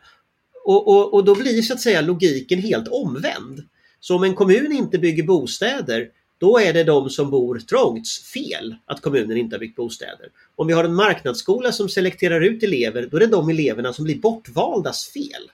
och, 0.66 0.88
och, 0.88 1.14
och 1.14 1.26
då 1.26 1.36
blir 1.36 1.62
så 1.62 1.74
att 1.74 1.82
säga 1.82 2.02
logiken 2.02 2.60
helt 2.60 2.88
omvänd. 2.88 3.68
Så 4.04 4.16
om 4.16 4.24
en 4.24 4.36
kommun 4.36 4.72
inte 4.72 4.98
bygger 4.98 5.24
bostäder, 5.24 6.10
då 6.38 6.60
är 6.60 6.74
det 6.74 6.84
de 6.84 7.10
som 7.10 7.30
bor 7.30 7.60
trångt 7.60 8.08
fel 8.34 8.76
att 8.86 9.02
kommunen 9.02 9.38
inte 9.38 9.56
har 9.56 9.60
byggt 9.60 9.76
bostäder. 9.76 10.30
Om 10.56 10.68
vi 10.68 10.74
har 10.74 10.84
en 10.84 10.96
marknadsskola 10.96 11.72
som 11.72 11.90
selekterar 11.90 12.42
ut 12.42 12.64
elever, 12.64 13.08
då 13.12 13.18
är 13.18 13.22
det 13.22 13.28
de 13.28 13.50
eleverna 13.50 13.94
som 13.94 14.06
blir 14.06 14.20
bortvaldas 14.20 15.08
fel. 15.08 15.52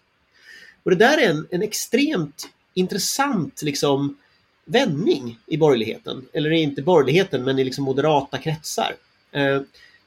Och 0.84 0.92
Det 0.92 0.98
där 0.98 1.18
är 1.18 1.30
en, 1.30 1.48
en 1.52 1.62
extremt 1.62 2.50
intressant 2.74 3.62
liksom, 3.62 4.18
vändning 4.66 5.40
i 5.46 5.58
borgerligheten. 5.58 6.26
Eller 6.34 6.52
inte 6.52 6.82
borgerligheten 6.82 7.44
men 7.44 7.60
i 7.60 7.64
liksom 7.64 7.84
moderata 7.84 8.38
kretsar. 8.38 8.96
Eh, 9.32 9.62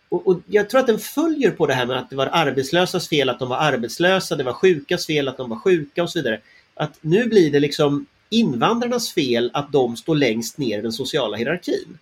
och, 0.08 0.26
och, 0.26 0.40
Jag 0.46 0.70
tror 0.70 0.80
att 0.80 0.86
den 0.86 0.98
följer 0.98 1.50
på 1.50 1.66
det 1.66 1.74
här 1.74 1.86
med 1.86 1.98
att 1.98 2.10
det 2.10 2.16
var 2.16 2.28
arbetslösas 2.32 3.08
fel 3.08 3.28
att 3.28 3.38
de 3.38 3.48
var 3.48 3.58
arbetslösa, 3.58 4.36
det 4.36 4.44
var 4.44 4.52
sjukas 4.52 5.06
fel 5.06 5.28
att 5.28 5.36
de 5.36 5.50
var 5.50 5.56
sjuka 5.56 6.02
och 6.02 6.10
så 6.10 6.18
vidare. 6.18 6.40
Att 6.74 6.98
nu 7.00 7.24
blir 7.24 7.50
det 7.50 7.60
liksom 7.60 8.06
invandrarnas 8.32 9.12
fel 9.12 9.50
att 9.54 9.72
de 9.72 9.96
står 9.96 10.14
längst 10.14 10.58
ner 10.58 10.78
i 10.78 10.82
den 10.82 10.92
sociala 10.92 11.36
hierarkin. 11.36 11.98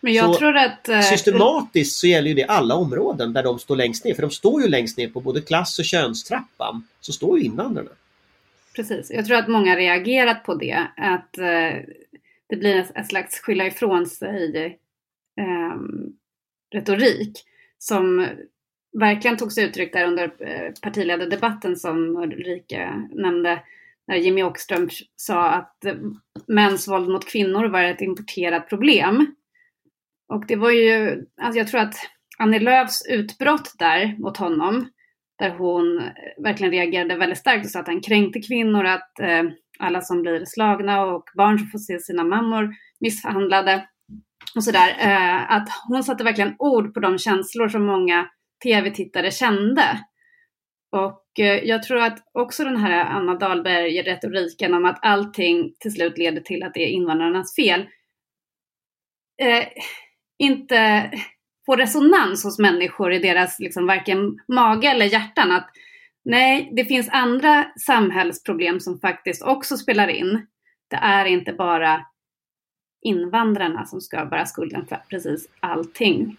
Men 0.00 0.12
jag 0.12 0.34
Så 0.34 0.38
tror 0.38 0.56
att... 0.56 0.88
eh, 0.88 1.00
Systematiskt 1.00 1.96
så 1.98 2.06
gäller 2.06 2.28
ju 2.28 2.34
det 2.34 2.44
alla 2.44 2.74
områden 2.74 3.32
där 3.32 3.42
de 3.42 3.58
står 3.58 3.76
längst 3.76 4.04
ner. 4.04 4.14
För 4.14 4.22
de 4.22 4.30
står 4.30 4.62
ju 4.62 4.68
längst 4.68 4.98
ner 4.98 5.08
på 5.08 5.20
både 5.20 5.40
klass 5.40 5.78
och 5.78 5.84
könstrappan. 5.84 6.86
Så 7.00 7.12
står 7.12 7.38
ju 7.38 7.44
invandrarna. 7.44 7.90
Precis. 8.76 9.10
Jag 9.10 9.26
tror 9.26 9.36
att 9.36 9.48
många 9.48 9.70
har 9.70 9.76
reagerat 9.76 10.44
på 10.44 10.54
det. 10.54 10.86
Att 10.96 11.38
eh, 11.38 11.82
det 12.48 12.56
blir 12.56 12.76
ett, 12.76 12.96
ett 12.96 13.08
slags 13.08 13.40
skylla 13.40 13.66
ifrån 13.66 14.06
sig 14.06 14.78
ehm, 15.40 16.12
retorik 16.74 17.44
som 17.78 18.26
verkligen 18.92 19.36
tog 19.36 19.52
sig 19.52 19.64
uttryck 19.64 19.92
där 19.92 20.04
under 20.06 20.24
eh, 20.24 20.72
partiledardebatten 20.82 21.76
som 21.76 22.16
Ulrika 22.16 23.08
nämnde. 23.12 23.62
När 24.08 24.16
Jimmy 24.16 24.42
Åkström 24.42 24.88
sa 25.16 25.48
att 25.48 25.78
mäns 26.48 26.88
våld 26.88 27.08
mot 27.08 27.30
kvinnor 27.30 27.68
var 27.68 27.82
ett 27.82 28.00
importerat 28.00 28.68
problem. 28.68 29.34
Och 30.28 30.46
det 30.46 30.56
var 30.56 30.70
ju, 30.70 31.24
alltså 31.42 31.58
jag 31.58 31.68
tror 31.68 31.80
att 31.80 31.94
Annie 32.38 32.58
Lööfs 32.58 33.06
utbrott 33.08 33.74
där 33.78 34.16
mot 34.18 34.36
honom 34.36 34.88
där 35.38 35.50
hon 35.50 36.02
verkligen 36.44 36.72
reagerade 36.72 37.16
väldigt 37.16 37.38
starkt 37.38 37.64
och 37.64 37.70
sa 37.70 37.80
att 37.80 37.86
han 37.86 38.00
kränkte 38.00 38.40
kvinnor, 38.40 38.84
att 38.84 39.20
eh, 39.20 39.42
alla 39.78 40.00
som 40.00 40.22
blir 40.22 40.44
slagna 40.44 41.04
och 41.04 41.24
barn 41.36 41.58
som 41.58 41.68
får 41.68 41.78
se 41.78 41.98
sina 41.98 42.24
mammor 42.24 42.74
misshandlade 43.00 43.88
och 44.56 44.64
sådär. 44.64 44.96
Eh, 45.00 45.52
att 45.52 45.68
hon 45.88 46.04
satte 46.04 46.24
verkligen 46.24 46.54
ord 46.58 46.94
på 46.94 47.00
de 47.00 47.18
känslor 47.18 47.68
som 47.68 47.86
många 47.86 48.26
tv-tittare 48.64 49.30
kände. 49.30 49.82
Och 50.96 51.40
eh, 51.40 51.64
jag 51.64 51.82
tror 51.82 52.02
att 52.02 52.18
också 52.32 52.64
den 52.64 52.76
här 52.76 53.04
Anna 53.04 53.34
Dahlberg-retoriken 53.34 54.74
om 54.74 54.84
att 54.84 54.98
allting 55.02 55.74
till 55.78 55.92
slut 55.92 56.18
leder 56.18 56.40
till 56.40 56.62
att 56.62 56.74
det 56.74 56.84
är 56.84 56.88
invandrarnas 56.88 57.54
fel 57.54 57.80
eh, 59.42 59.64
inte 60.38 61.10
får 61.66 61.76
resonans 61.76 62.44
hos 62.44 62.58
människor 62.58 63.12
i 63.12 63.18
deras 63.18 63.58
liksom 63.58 63.86
varken 63.86 64.38
mage 64.48 64.88
eller 64.88 65.06
hjärtan. 65.06 65.52
Att 65.52 65.70
nej, 66.24 66.70
det 66.72 66.84
finns 66.84 67.08
andra 67.12 67.72
samhällsproblem 67.86 68.80
som 68.80 69.00
faktiskt 69.00 69.42
också 69.42 69.76
spelar 69.76 70.08
in. 70.08 70.46
Det 70.90 70.96
är 70.96 71.24
inte 71.24 71.52
bara 71.52 72.06
invandrarna 73.02 73.84
som 73.86 74.00
ska 74.00 74.24
bära 74.24 74.46
skulden 74.46 74.86
för 74.86 74.96
precis 75.10 75.48
allting. 75.60 76.36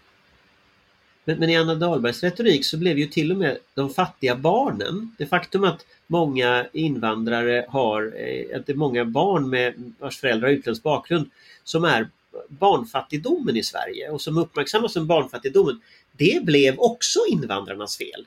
Men, 1.28 1.38
men 1.38 1.50
i 1.50 1.56
Anna 1.56 1.74
Dahlbergs 1.74 2.22
retorik 2.22 2.64
så 2.64 2.76
blev 2.76 2.98
ju 2.98 3.06
till 3.06 3.32
och 3.32 3.38
med 3.38 3.58
de 3.74 3.90
fattiga 3.90 4.36
barnen, 4.36 5.14
det 5.18 5.26
faktum 5.26 5.64
att 5.64 5.86
många 6.06 6.66
invandrare 6.72 7.66
har, 7.68 8.02
eh, 8.02 8.58
att 8.58 8.66
det 8.66 8.72
är 8.72 8.76
många 8.76 9.04
barn 9.04 9.50
med 9.50 9.92
vars 9.98 10.18
föräldrar 10.18 10.48
har 10.48 10.54
utländsk 10.54 10.82
bakgrund 10.82 11.30
som 11.64 11.84
är 11.84 12.08
barnfattigdomen 12.48 13.56
i 13.56 13.62
Sverige 13.62 14.10
och 14.10 14.20
som 14.20 14.38
uppmärksammas 14.38 14.92
som 14.92 15.06
barnfattigdomen, 15.06 15.80
det 16.12 16.44
blev 16.44 16.78
också 16.78 17.20
invandrarnas 17.30 17.98
fel. 17.98 18.26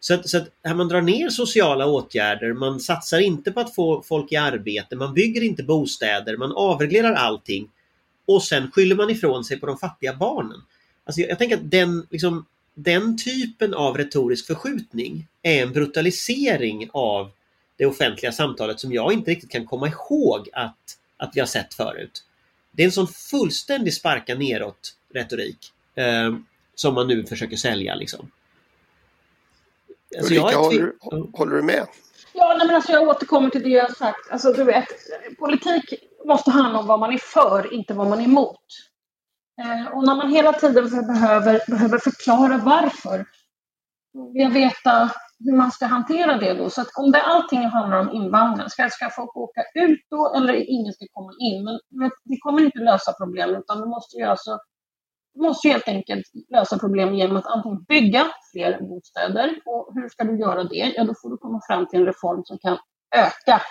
Så 0.00 0.14
att, 0.14 0.28
så 0.28 0.38
att 0.38 0.48
här 0.62 0.74
man 0.74 0.88
drar 0.88 1.02
ner 1.02 1.28
sociala 1.28 1.86
åtgärder, 1.86 2.52
man 2.52 2.80
satsar 2.80 3.18
inte 3.18 3.52
på 3.52 3.60
att 3.60 3.74
få 3.74 4.02
folk 4.02 4.32
i 4.32 4.36
arbete, 4.36 4.96
man 4.96 5.14
bygger 5.14 5.42
inte 5.42 5.62
bostäder, 5.62 6.36
man 6.36 6.52
avreglerar 6.52 7.12
allting 7.12 7.70
och 8.26 8.42
sen 8.42 8.70
skyller 8.70 8.96
man 8.96 9.10
ifrån 9.10 9.44
sig 9.44 9.60
på 9.60 9.66
de 9.66 9.78
fattiga 9.78 10.14
barnen. 10.14 10.60
Alltså 11.04 11.20
jag, 11.20 11.30
jag 11.30 11.38
tänker 11.38 11.56
att 11.56 11.70
den, 11.70 12.06
liksom, 12.10 12.46
den 12.74 13.18
typen 13.18 13.74
av 13.74 13.98
retorisk 13.98 14.46
förskjutning 14.46 15.26
är 15.42 15.62
en 15.62 15.72
brutalisering 15.72 16.90
av 16.92 17.30
det 17.76 17.86
offentliga 17.86 18.32
samtalet 18.32 18.80
som 18.80 18.92
jag 18.92 19.12
inte 19.12 19.30
riktigt 19.30 19.50
kan 19.50 19.66
komma 19.66 19.88
ihåg 19.88 20.48
att, 20.52 20.98
att 21.16 21.30
vi 21.34 21.40
har 21.40 21.46
sett 21.46 21.74
förut. 21.74 22.24
Det 22.70 22.82
är 22.82 22.86
en 22.86 22.92
sån 22.92 23.06
fullständig 23.06 23.94
sparka 23.94 24.34
neråt 24.34 24.96
retorik 25.14 25.72
eh, 25.94 26.34
som 26.74 26.94
man 26.94 27.08
nu 27.08 27.26
försöker 27.26 27.56
sälja. 27.56 27.94
Liksom. 27.94 28.30
Ulrika, 30.22 30.34
jag 30.34 30.74
är 30.74 30.92
håller, 31.00 31.36
håller 31.36 31.56
du 31.56 31.62
med? 31.62 31.86
Ja, 32.32 32.54
nej, 32.58 32.66
men 32.66 32.76
alltså 32.76 32.92
jag 32.92 33.08
återkommer 33.08 33.50
till 33.50 33.62
det 33.62 33.68
jag 33.68 33.84
har 33.84 33.94
sagt. 33.94 34.30
Alltså, 34.30 34.52
du 34.52 34.64
vet, 34.64 34.88
politik 35.38 35.94
måste 36.24 36.50
handla 36.50 36.78
om 36.78 36.86
vad 36.86 37.00
man 37.00 37.12
är 37.12 37.18
för, 37.18 37.74
inte 37.74 37.94
vad 37.94 38.08
man 38.08 38.20
är 38.20 38.24
emot. 38.24 38.60
Eh, 39.62 39.86
och 39.96 40.06
när 40.06 40.14
man 40.14 40.30
hela 40.30 40.52
tiden 40.52 41.06
behöver, 41.06 41.70
behöver 41.70 41.98
förklara 41.98 42.58
varför, 42.58 43.24
då 44.14 44.32
vill 44.32 44.42
jag 44.42 44.50
veta 44.50 45.10
hur 45.38 45.56
man 45.56 45.70
ska 45.70 45.86
hantera 45.86 46.36
det 46.36 46.54
då. 46.54 46.70
Så 46.70 46.80
att 46.80 46.88
om 46.98 47.10
det 47.10 47.22
allting 47.22 47.62
handlar 47.62 47.98
om 47.98 48.10
invandring, 48.10 48.68
ska, 48.68 48.88
ska 48.90 49.10
folk 49.10 49.36
åka 49.36 49.62
ut 49.74 50.00
då 50.10 50.34
eller 50.36 50.54
ingen 50.54 50.92
ska 50.92 51.06
komma 51.12 51.32
in? 51.40 51.64
Men 51.64 52.00
vet, 52.02 52.12
det 52.24 52.38
kommer 52.40 52.62
inte 52.62 52.78
lösa 52.78 53.12
problemet 53.12 53.58
utan 53.58 53.80
det 53.80 53.86
måste 53.86 54.16
ju 54.16 54.24
alltså 54.24 54.58
du 55.34 55.42
måste 55.42 55.68
ju 55.68 55.72
helt 55.72 55.88
enkelt 55.88 56.24
lösa 56.48 56.78
problemet 56.78 57.14
genom 57.14 57.36
att 57.36 57.46
antingen 57.46 57.82
bygga 57.82 58.26
fler 58.52 58.80
bostäder. 58.80 59.60
Och 59.64 59.94
hur 59.94 60.08
ska 60.08 60.24
du 60.24 60.38
göra 60.38 60.64
det? 60.64 60.92
Ja, 60.96 61.04
då 61.04 61.14
får 61.22 61.30
du 61.30 61.36
komma 61.36 61.60
fram 61.66 61.86
till 61.86 62.00
en 62.00 62.06
reform 62.06 62.44
som 62.44 62.58
kan 62.58 62.78
öka 63.16 63.62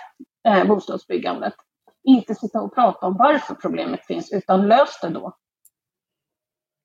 eh, 0.48 0.66
bostadsbyggandet. 0.66 1.54
Inte 2.02 2.34
sitta 2.34 2.60
och 2.60 2.74
prata 2.74 3.06
om 3.06 3.16
varför 3.16 3.54
problemet 3.54 4.06
finns, 4.06 4.32
utan 4.32 4.68
lös 4.68 5.00
det 5.02 5.08
då. 5.08 5.36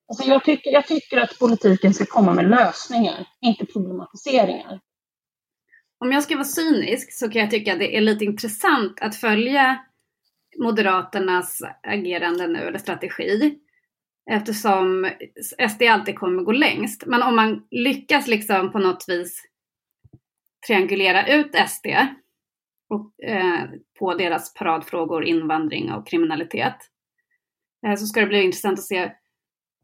Alltså 0.09 0.29
jag, 0.29 0.43
tycker, 0.43 0.71
jag 0.71 0.87
tycker 0.87 1.17
att 1.17 1.39
politiken 1.39 1.93
ska 1.93 2.05
komma 2.05 2.33
med 2.33 2.49
lösningar, 2.49 3.27
inte 3.41 3.65
problematiseringar. 3.65 4.79
Om 5.99 6.11
jag 6.11 6.23
ska 6.23 6.35
vara 6.35 6.45
cynisk 6.45 7.13
så 7.13 7.29
kan 7.29 7.41
jag 7.41 7.51
tycka 7.51 7.73
att 7.73 7.79
det 7.79 7.97
är 7.97 8.01
lite 8.01 8.25
intressant 8.25 9.01
att 9.01 9.15
följa 9.15 9.85
Moderaternas 10.57 11.61
agerande 11.83 12.47
nu, 12.47 12.59
eller 12.59 12.79
strategi. 12.79 13.59
Eftersom 14.31 15.11
SD 15.69 15.83
alltid 15.83 16.19
kommer 16.19 16.43
gå 16.43 16.51
längst. 16.51 17.05
Men 17.05 17.23
om 17.23 17.35
man 17.35 17.67
lyckas 17.71 18.27
liksom 18.27 18.71
på 18.71 18.79
något 18.79 19.05
vis 19.07 19.43
triangulera 20.67 21.27
ut 21.27 21.55
SD 21.69 21.87
och, 22.89 23.23
eh, 23.23 23.69
på 23.99 24.13
deras 24.13 24.53
paradfrågor 24.53 25.23
invandring 25.23 25.93
och 25.93 26.07
kriminalitet. 26.07 26.77
Eh, 27.87 27.95
så 27.95 28.05
ska 28.05 28.19
det 28.19 28.27
bli 28.27 28.43
intressant 28.43 28.79
att 28.79 28.85
se 28.85 29.11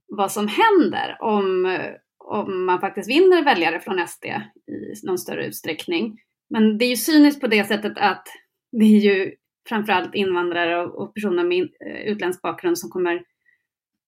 vad 0.08 0.32
som 0.32 0.48
händer 0.48 1.18
om, 1.20 1.78
om 2.18 2.66
man 2.66 2.80
faktiskt 2.80 3.10
vinner 3.10 3.44
väljare 3.44 3.80
från 3.80 4.08
SD 4.08 4.26
i 4.26 5.06
någon 5.08 5.18
större 5.18 5.46
utsträckning. 5.46 6.18
Men 6.50 6.78
det 6.78 6.86
är 6.86 6.90
ju 6.90 6.96
cyniskt 6.96 7.42
på 7.42 7.48
det 7.48 7.64
sättet 7.64 7.94
att 7.98 8.28
det 8.72 8.86
är 8.86 9.00
ju 9.00 9.36
framförallt 9.70 10.16
invandrare 10.16 10.86
och, 10.86 11.02
och 11.02 11.14
personer 11.14 11.44
med 11.44 11.70
eh, 11.86 12.02
utländsk 12.02 12.42
bakgrund 12.42 12.78
som 12.78 12.90
kommer 12.90 13.24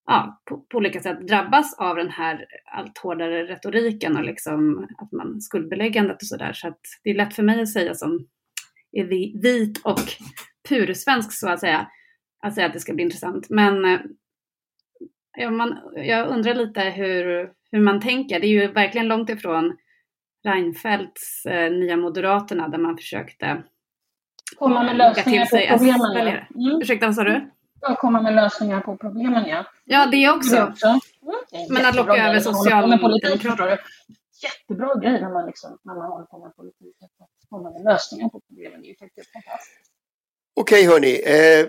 ja, 0.05 0.41
på, 0.45 0.57
på 0.57 0.77
olika 0.77 0.99
sätt 0.99 1.27
drabbas 1.27 1.73
av 1.79 1.95
den 1.95 2.09
här 2.09 2.45
allt 2.65 2.97
hårdare 2.97 3.43
retoriken 3.43 4.17
och 4.17 4.23
liksom 4.23 4.87
att 4.97 5.11
man 5.11 5.41
skuldbeläggandet 5.41 6.21
och 6.21 6.27
sådär. 6.27 6.53
Så 6.53 6.67
att 6.67 6.79
det 7.03 7.09
är 7.09 7.15
lätt 7.15 7.33
för 7.33 7.43
mig 7.43 7.61
att 7.61 7.69
säga 7.69 7.93
som 7.93 8.27
är 8.91 9.03
vit 9.41 9.81
och 9.83 9.99
pursvensk 10.69 11.33
så 11.33 11.49
att 11.49 11.59
säga, 11.59 11.87
att 12.43 12.55
säga 12.55 12.67
att 12.67 12.73
det 12.73 12.79
ska 12.79 12.93
bli 12.93 13.03
intressant. 13.03 13.49
Men 13.49 13.85
eh, 13.85 13.99
ja, 15.37 15.49
man, 15.49 15.79
jag 15.95 16.27
undrar 16.27 16.53
lite 16.53 16.81
hur, 16.81 17.51
hur 17.71 17.79
man 17.79 18.01
tänker. 18.01 18.39
Det 18.39 18.47
är 18.47 18.61
ju 18.61 18.67
verkligen 18.67 19.07
långt 19.07 19.29
ifrån 19.29 19.77
Reinfeldts 20.43 21.45
eh, 21.45 21.71
Nya 21.71 21.97
Moderaterna 21.97 22.67
där 22.67 22.77
man 22.77 22.97
försökte 22.97 23.63
Komma 24.55 24.83
med 24.83 24.97
lösningar 24.97 25.23
till 25.23 25.41
på 25.41 25.47
sig 25.47 25.67
problemen. 25.69 26.25
Ja. 26.55 26.69
Mm. 26.69 26.81
Ursäkta, 26.81 27.05
vad 27.05 27.15
sa 27.15 27.23
du? 27.23 27.49
Ja, 27.81 27.95
komma 27.95 28.21
med 28.21 28.35
lösningar 28.35 28.81
på 28.81 28.97
problemen, 28.97 29.47
ja. 29.47 29.65
Ja, 29.85 30.05
det 30.05 30.29
också. 30.29 30.55
Det 30.55 30.63
också. 30.63 30.87
Mm. 30.87 30.99
Men 31.69 31.85
att 31.85 31.95
locka 31.95 32.27
över 32.27 32.39
socialdemokrater. 32.39 33.79
Jättebra 34.43 34.95
grej 34.95 35.21
när 35.21 35.29
man, 35.29 35.45
liksom, 35.45 35.77
när 35.83 35.95
man 35.95 36.11
håller 36.11 36.25
på 36.25 36.39
med 36.39 36.55
politik. 36.55 36.95
Att 37.01 37.49
komma 37.49 37.71
med 37.71 37.83
lösningar 37.83 38.29
på 38.29 38.41
problemen. 38.47 38.81
Det 38.81 38.87
är 38.87 38.89
ju 38.89 38.95
faktiskt 38.95 39.33
fantastiskt. 39.33 39.91
Okej 40.55 40.87
hörni, 40.87 41.13
eh, 41.13 41.67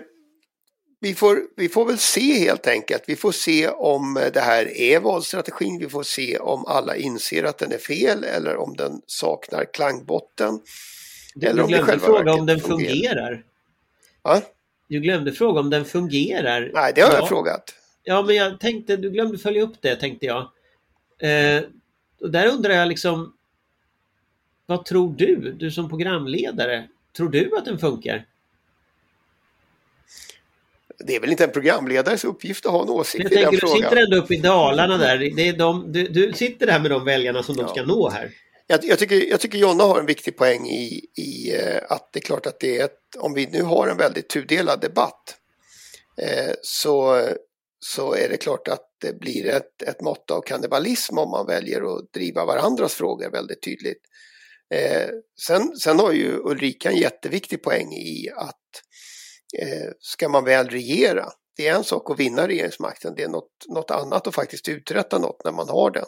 vi, 0.99 1.15
får, 1.15 1.41
vi 1.55 1.69
får 1.69 1.85
väl 1.85 1.97
se 1.97 2.33
helt 2.39 2.67
enkelt. 2.67 3.03
Vi 3.07 3.15
får 3.15 3.31
se 3.31 3.67
om 3.67 4.29
det 4.33 4.39
här 4.39 4.77
är 4.77 4.99
valstrategin. 4.99 5.79
Vi 5.79 5.89
får 5.89 6.03
se 6.03 6.37
om 6.37 6.65
alla 6.65 6.95
inser 6.95 7.43
att 7.43 7.57
den 7.57 7.71
är 7.71 7.77
fel 7.77 8.23
eller 8.23 8.57
om 8.57 8.75
den 8.75 9.01
saknar 9.05 9.65
klangbotten. 9.73 10.59
Du, 11.35 11.47
Eller 11.47 11.57
du 11.57 11.61
om 11.61 11.67
glömde 11.67 11.85
själva 11.85 12.05
fråga 12.05 12.33
om 12.33 12.45
den 12.45 12.59
fungerar. 12.59 12.93
fungerar. 12.93 13.43
Va? 14.21 14.41
Du 14.87 14.99
glömde 14.99 15.31
fråga 15.31 15.59
om 15.59 15.69
den 15.69 15.85
fungerar. 15.85 16.71
Nej, 16.73 16.91
det 16.95 17.01
har 17.01 17.11
ja. 17.11 17.19
jag 17.19 17.27
frågat. 17.27 17.75
Ja, 18.03 18.21
men 18.21 18.35
jag 18.35 18.59
tänkte, 18.59 18.97
du 18.97 19.09
glömde 19.09 19.37
följa 19.37 19.63
upp 19.63 19.81
det 19.81 19.95
tänkte 19.95 20.25
jag. 20.25 20.41
Eh, 21.19 21.63
och 22.21 22.31
där 22.31 22.47
undrar 22.47 22.73
jag 22.73 22.87
liksom, 22.87 23.33
vad 24.65 24.85
tror 24.85 25.13
du, 25.17 25.55
du 25.59 25.71
som 25.71 25.89
programledare, 25.89 26.87
tror 27.17 27.29
du 27.29 27.57
att 27.57 27.65
den 27.65 27.79
funkar? 27.79 28.25
Det 30.99 31.15
är 31.15 31.19
väl 31.19 31.31
inte 31.31 31.43
en 31.43 31.51
programledares 31.51 32.25
uppgift 32.25 32.65
att 32.65 32.71
ha 32.71 32.83
en 32.83 32.89
åsikt 32.89 33.23
Jag 33.23 33.31
i 33.31 33.35
den 33.35 33.43
tänker, 33.43 33.51
du 33.51 33.71
frågan. 33.71 33.89
sitter 33.89 34.03
ändå 34.03 34.17
uppe 34.17 34.33
i 34.33 34.37
Dalarna 34.37 34.97
där. 34.97 35.17
Det 35.35 35.47
är 35.47 35.53
de, 35.53 35.91
du, 35.91 36.07
du 36.07 36.33
sitter 36.33 36.65
där 36.65 36.79
med 36.79 36.91
de 36.91 37.05
väljarna 37.05 37.43
som 37.43 37.55
de 37.55 37.61
Ja. 37.61 37.67
ska 37.67 37.83
nå 37.83 38.09
här. 38.09 38.31
Jag, 38.67 38.79
jag, 38.83 38.99
tycker, 38.99 39.29
jag 39.29 39.39
tycker 39.39 39.57
Jonna 39.57 39.83
har 39.83 39.99
en 39.99 40.05
viktig 40.05 40.37
poäng 40.37 40.67
i, 40.67 41.05
i 41.17 41.55
eh, 41.55 41.81
att 41.89 42.13
det 42.13 42.19
är 42.19 42.21
klart 42.21 42.45
att 42.45 42.59
det 42.59 42.77
är 42.79 42.85
ett, 42.85 42.99
om 43.19 43.33
vi 43.33 43.45
nu 43.47 43.61
har 43.63 43.87
en 43.87 43.97
väldigt 43.97 44.29
tudelad 44.29 44.81
debatt 44.81 45.35
eh, 46.21 46.53
så, 46.61 47.27
så 47.79 48.13
är 48.13 48.29
det 48.29 48.37
klart 48.37 48.67
att 48.67 48.85
det 49.01 49.19
blir 49.19 49.47
ett, 49.47 49.81
ett 49.81 50.01
mått 50.01 50.31
av 50.31 50.41
kannibalism 50.41 51.17
om 51.17 51.29
man 51.31 51.45
väljer 51.47 51.97
att 51.97 52.13
driva 52.13 52.45
varandras 52.45 52.93
frågor 52.93 53.29
väldigt 53.31 53.63
tydligt. 53.63 54.01
Eh, 54.73 55.09
sen, 55.47 55.77
sen 55.77 55.99
har 55.99 56.11
ju 56.11 56.37
Ulrika 56.43 56.89
en 56.89 56.97
jätteviktig 56.97 57.63
poäng 57.63 57.93
i 57.93 58.29
att 58.35 58.55
Eh, 59.57 59.91
ska 59.99 60.29
man 60.29 60.45
väl 60.45 60.69
regera, 60.69 61.29
det 61.57 61.67
är 61.67 61.75
en 61.75 61.83
sak 61.83 62.11
att 62.11 62.19
vinna 62.19 62.47
regeringsmakten, 62.47 63.13
det 63.15 63.23
är 63.23 63.27
något, 63.27 63.65
något 63.67 63.91
annat 63.91 64.27
att 64.27 64.35
faktiskt 64.35 64.69
uträtta 64.69 65.19
något 65.19 65.41
när 65.43 65.51
man 65.51 65.69
har 65.69 65.91
den. 65.91 66.05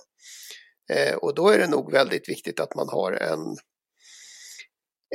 Eh, 0.91 1.15
och 1.15 1.35
då 1.35 1.49
är 1.49 1.57
det 1.57 1.67
nog 1.67 1.91
väldigt 1.91 2.29
viktigt 2.29 2.59
att 2.59 2.75
man 2.75 2.89
har 2.89 3.11
en, 3.11 3.57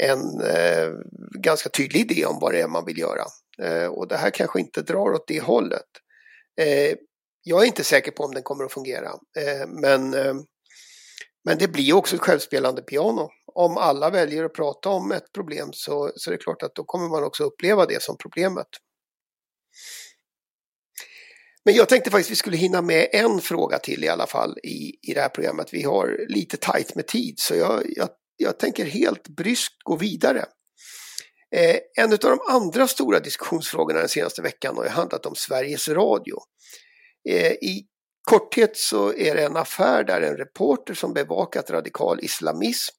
en 0.01 0.41
eh, 0.41 0.93
ganska 1.39 1.69
tydlig 1.69 2.01
idé 2.01 2.27
om 2.27 2.39
vad 2.41 2.53
det 2.53 2.61
är 2.61 2.69
man 2.69 2.85
vill 2.85 2.99
göra. 2.99 3.25
Eh, 3.63 3.87
och 3.87 4.09
det 4.09 4.17
här 4.17 4.31
kanske 4.31 4.61
inte 4.61 4.83
drar 4.83 5.13
åt 5.13 5.27
det 5.27 5.41
hållet. 5.41 5.87
Eh, 6.61 6.97
jag 7.43 7.63
är 7.63 7.67
inte 7.67 7.85
säker 7.85 8.11
på 8.11 8.23
om 8.23 8.35
den 8.35 8.43
kommer 8.43 8.65
att 8.65 8.73
fungera. 8.73 9.09
Eh, 9.39 9.67
men, 9.69 10.15
eh, 10.15 10.35
men 11.47 11.59
det 11.59 11.69
blir 11.69 11.93
också 11.93 12.17
ett 12.17 12.23
självspelande 12.23 12.83
piano. 12.83 13.31
Om 13.55 13.77
alla 13.77 14.11
väljer 14.11 14.45
att 14.45 14.55
prata 14.55 14.89
om 14.89 15.13
ett 15.13 15.33
problem 15.33 15.73
så, 15.73 16.13
så 16.17 16.31
är 16.31 16.33
det 16.33 16.43
klart 16.43 16.63
att 16.63 16.75
då 16.75 16.85
kommer 16.85 17.09
man 17.09 17.25
också 17.25 17.45
uppleva 17.45 17.87
det 17.87 18.03
som 18.03 18.17
problemet. 18.17 18.67
Men 21.65 21.75
jag 21.75 21.89
tänkte 21.89 22.11
faktiskt 22.11 22.31
vi 22.31 22.37
skulle 22.37 22.57
hinna 22.57 22.83
med 22.83 23.09
en 23.13 23.41
fråga 23.41 23.79
till 23.79 24.05
i 24.05 24.09
alla 24.09 24.27
fall 24.27 24.59
i, 24.63 25.11
i 25.11 25.15
det 25.15 25.21
här 25.21 25.29
programmet. 25.29 25.69
Vi 25.73 25.83
har 25.83 26.27
lite 26.29 26.57
tajt 26.57 26.95
med 26.95 27.07
tid 27.07 27.35
så 27.39 27.55
jag, 27.55 27.83
jag, 27.87 28.09
jag 28.37 28.59
tänker 28.59 28.85
helt 28.85 29.29
bryskt 29.29 29.83
gå 29.83 29.97
vidare. 29.97 30.45
Eh, 31.55 31.77
en 31.99 32.13
av 32.13 32.19
de 32.19 32.39
andra 32.49 32.89
stora 32.89 33.21
diskussionsfrågorna 33.21 34.01
den 34.01 34.09
senaste 34.09 34.43
veckan 34.43 34.77
har 34.77 34.85
ju 34.85 34.91
handlat 34.91 35.27
om 35.27 35.35
Sveriges 35.35 35.89
Radio. 35.89 36.37
Eh, 37.29 37.53
I 37.53 37.87
korthet 38.31 38.77
så 38.77 39.13
är 39.13 39.35
det 39.35 39.45
en 39.45 39.57
affär 39.57 40.05
där 40.05 40.21
en 40.21 40.37
reporter 40.37 40.95
som 40.95 41.13
bevakat 41.13 41.71
radikal 41.71 42.21
islamism 42.21 42.95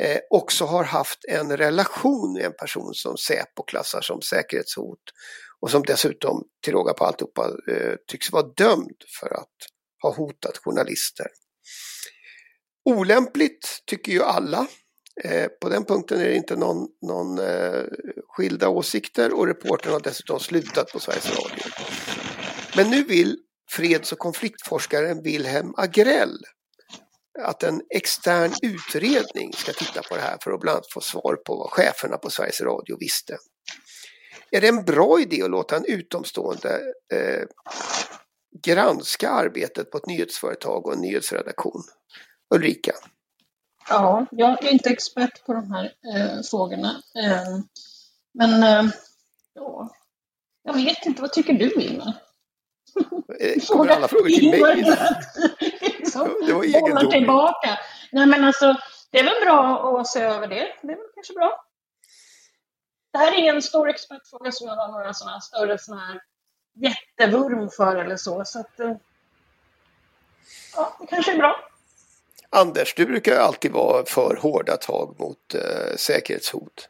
eh, 0.00 0.18
också 0.30 0.64
har 0.64 0.84
haft 0.84 1.24
en 1.28 1.56
relation 1.56 2.32
med 2.32 2.44
en 2.44 2.52
person 2.52 2.94
som 2.94 3.16
Säpo 3.16 3.62
klassar 3.66 4.00
som 4.00 4.22
säkerhetshot 4.22 5.00
och 5.60 5.70
som 5.70 5.82
dessutom 5.82 6.44
till 6.64 6.72
råga 6.72 6.92
på 6.92 7.04
alltihopa 7.04 7.50
eh, 7.70 7.94
tycks 8.06 8.32
vara 8.32 8.46
dömd 8.56 9.02
för 9.20 9.34
att 9.34 9.56
ha 10.02 10.14
hotat 10.14 10.58
journalister. 10.64 11.26
Olämpligt 12.84 13.82
tycker 13.86 14.12
ju 14.12 14.22
alla. 14.22 14.66
Eh, 15.24 15.46
på 15.60 15.68
den 15.68 15.84
punkten 15.84 16.20
är 16.20 16.28
det 16.28 16.36
inte 16.36 16.56
någon, 16.56 16.88
någon 17.06 17.38
eh, 17.38 17.84
skilda 18.28 18.68
åsikter 18.68 19.34
och 19.34 19.46
reportern 19.46 19.92
har 19.92 20.00
dessutom 20.00 20.40
slutat 20.40 20.92
på 20.92 21.00
Sveriges 21.00 21.30
Radio. 21.30 21.64
Men 22.76 22.90
nu 22.90 23.02
vill 23.02 23.36
freds 23.70 24.12
och 24.12 24.18
konfliktforskaren 24.18 25.22
Wilhelm 25.22 25.74
Agrell 25.76 26.38
att 27.38 27.62
en 27.62 27.82
extern 27.90 28.52
utredning 28.62 29.52
ska 29.52 29.72
titta 29.72 30.02
på 30.02 30.16
det 30.16 30.22
här 30.22 30.38
för 30.42 30.50
att 30.50 30.60
bland 30.60 30.76
annat 30.76 30.92
få 30.92 31.00
svar 31.00 31.36
på 31.36 31.56
vad 31.56 31.70
cheferna 31.70 32.16
på 32.16 32.30
Sveriges 32.30 32.60
Radio 32.60 32.96
visste. 33.00 33.38
Är 34.50 34.60
det 34.60 34.68
en 34.68 34.84
bra 34.84 35.20
idé 35.20 35.42
att 35.42 35.50
låta 35.50 35.76
en 35.76 35.84
utomstående 35.84 36.80
eh, 37.12 37.44
granska 38.62 39.30
arbetet 39.30 39.90
på 39.90 39.98
ett 39.98 40.06
nyhetsföretag 40.06 40.86
och 40.86 40.92
en 40.92 41.00
nyhetsredaktion? 41.00 41.82
Ulrika? 42.54 42.92
Ja, 43.88 44.26
jag 44.30 44.64
är 44.64 44.72
inte 44.72 44.90
expert 44.90 45.44
på 45.46 45.52
de 45.52 45.72
här 45.72 45.84
eh, 45.84 46.42
frågorna. 46.50 47.02
Eh, 47.24 47.58
men 48.34 48.62
eh, 48.62 48.92
ja, 49.54 49.90
jag 50.62 50.74
vet 50.74 51.06
inte. 51.06 51.22
Vad 51.22 51.32
tycker 51.32 51.52
du, 51.52 51.72
Ingmar? 51.72 52.25
Eh, 53.40 53.66
kommer 53.66 53.88
alla 53.88 54.08
frågor 54.08 54.28
till 54.28 54.50
mig? 54.50 54.76
liksom, 55.80 56.36
Det 56.46 56.52
var 56.52 56.64
egendomligt. 56.64 57.10
tillbaka. 57.10 57.78
Nej, 58.12 58.26
men 58.26 58.44
alltså, 58.44 58.76
det 59.10 59.18
är 59.18 59.24
väl 59.24 59.44
bra 59.44 60.00
att 60.00 60.06
se 60.06 60.20
över 60.20 60.46
det. 60.46 60.66
Det 60.82 60.92
är 60.92 60.96
väl 60.96 61.06
kanske 61.14 61.32
bra. 61.32 61.64
Det 63.12 63.18
här 63.18 63.32
är 63.32 63.38
ingen 63.38 63.62
stor 63.62 63.88
expertfråga 63.88 64.52
som 64.52 64.66
jag 64.66 64.76
har 64.76 64.92
några 64.92 65.14
sådana 65.14 65.40
större 65.40 65.78
såna 65.78 66.00
här 66.00 66.20
jättevurm 66.74 67.70
för 67.70 67.96
eller 67.96 68.16
så. 68.16 68.44
Så 68.44 68.60
att, 68.60 68.80
eh, 68.80 68.94
ja, 70.76 70.96
det 71.00 71.06
kanske 71.06 71.32
är 71.32 71.38
bra. 71.38 71.56
Anders, 72.50 72.94
du 72.94 73.06
brukar 73.06 73.36
alltid 73.36 73.72
vara 73.72 74.04
för 74.06 74.38
hårda 74.42 74.76
tag 74.76 75.16
mot 75.18 75.54
eh, 75.54 75.96
säkerhetshot. 75.96 76.88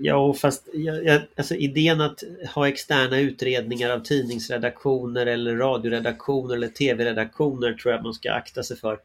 Ja, 0.00 0.34
fast 0.34 0.68
jag, 0.72 1.22
alltså 1.36 1.54
idén 1.54 2.00
att 2.00 2.22
ha 2.54 2.68
externa 2.68 3.18
utredningar 3.20 3.90
av 3.90 4.00
tidningsredaktioner 4.00 5.26
eller 5.26 5.56
radioredaktioner 5.56 6.54
eller 6.54 6.68
tv-redaktioner 6.68 7.72
tror 7.72 7.94
jag 7.94 8.02
man 8.02 8.14
ska 8.14 8.32
akta 8.32 8.62
sig 8.62 8.76
för. 8.76 8.98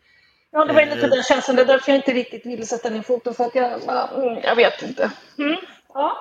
Ja, 0.52 0.66
det 0.66 0.74
var 0.74 0.82
lite 0.82 1.06
Eh. 1.06 1.10
den 1.10 1.24
känslan. 1.24 1.56
Det 1.56 1.62
är 1.62 1.66
därför 1.66 1.92
jag 1.92 2.00
inte 2.00 2.14
riktigt 2.14 2.46
vill 2.46 2.68
sätta 2.68 2.90
ner 2.90 3.02
foten. 3.02 3.34
För 3.34 3.44
att 3.44 3.56
jag, 3.56 3.82
ja, 3.88 4.10
mm, 4.16 4.40
jag 4.44 4.56
vet 4.56 4.82
inte. 4.84 5.12
Mm. 5.38 5.56
Ja. 5.94 6.18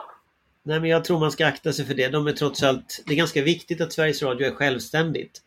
Nej, 0.62 0.80
men 0.80 0.90
jag 0.90 1.04
tror 1.04 1.20
man 1.20 1.32
ska 1.32 1.46
akta 1.46 1.72
sig 1.72 1.84
för 1.84 1.94
det. 1.94 2.08
De 2.08 2.26
är 2.26 2.32
trots 2.32 2.62
allt... 2.62 3.02
Det 3.06 3.12
är 3.12 3.16
ganska 3.16 3.42
viktigt 3.42 3.80
att 3.80 3.92
Sveriges 3.92 4.22
Radio 4.22 4.46
är 4.46 4.50
självständigt. 4.54 5.42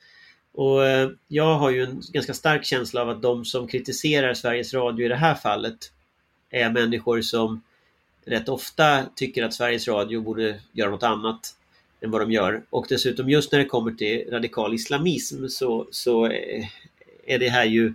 Och 0.53 0.85
eh, 0.85 1.09
jag 1.27 1.55
har 1.55 1.69
ju 1.69 1.83
en 1.83 2.01
ganska 2.13 2.33
stark 2.33 2.65
känsla 2.65 3.01
av 3.01 3.09
att 3.09 3.21
de 3.21 3.45
som 3.45 3.67
kritiserar 3.67 4.33
Sveriges 4.33 4.73
Radio 4.73 5.05
i 5.05 5.09
det 5.09 5.15
här 5.15 5.35
fallet 5.35 5.77
är 6.49 6.69
människor 6.69 7.21
som 7.21 7.61
rätt 8.29 8.49
ofta 8.49 9.05
tycker 9.15 9.43
att 9.43 9.53
Sveriges 9.53 9.87
Radio 9.87 10.21
borde 10.21 10.59
göra 10.71 10.89
något 10.89 11.03
annat 11.03 11.55
än 12.01 12.11
vad 12.11 12.21
de 12.21 12.31
gör. 12.31 12.63
Och 12.69 12.85
dessutom 12.89 13.29
just 13.29 13.51
när 13.51 13.59
det 13.59 13.65
kommer 13.65 13.91
till 13.91 14.31
radikal 14.31 14.73
islamism 14.73 15.47
så, 15.47 15.87
så 15.91 16.25
eh, 16.25 16.65
är 17.25 17.39
det 17.39 17.49
här 17.49 17.65
ju 17.65 17.93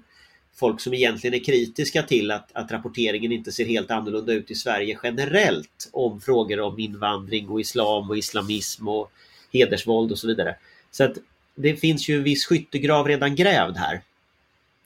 folk 0.54 0.80
som 0.80 0.94
egentligen 0.94 1.34
är 1.34 1.44
kritiska 1.44 2.02
till 2.02 2.30
att, 2.30 2.50
att 2.52 2.72
rapporteringen 2.72 3.32
inte 3.32 3.52
ser 3.52 3.64
helt 3.64 3.90
annorlunda 3.90 4.32
ut 4.32 4.50
i 4.50 4.54
Sverige 4.54 4.98
generellt 5.02 5.88
om 5.92 6.20
frågor 6.20 6.60
om 6.60 6.78
invandring 6.78 7.48
och 7.48 7.60
islam 7.60 8.10
och 8.10 8.18
islamism 8.18 8.88
och 8.88 9.12
hedersvåld 9.52 10.12
och 10.12 10.18
så 10.18 10.26
vidare. 10.26 10.56
Så 10.90 11.04
att 11.04 11.18
det 11.54 11.76
finns 11.76 12.08
ju 12.08 12.16
en 12.16 12.22
viss 12.22 12.46
skyttegrav 12.46 13.08
redan 13.08 13.34
grävd 13.34 13.76
här. 13.76 14.00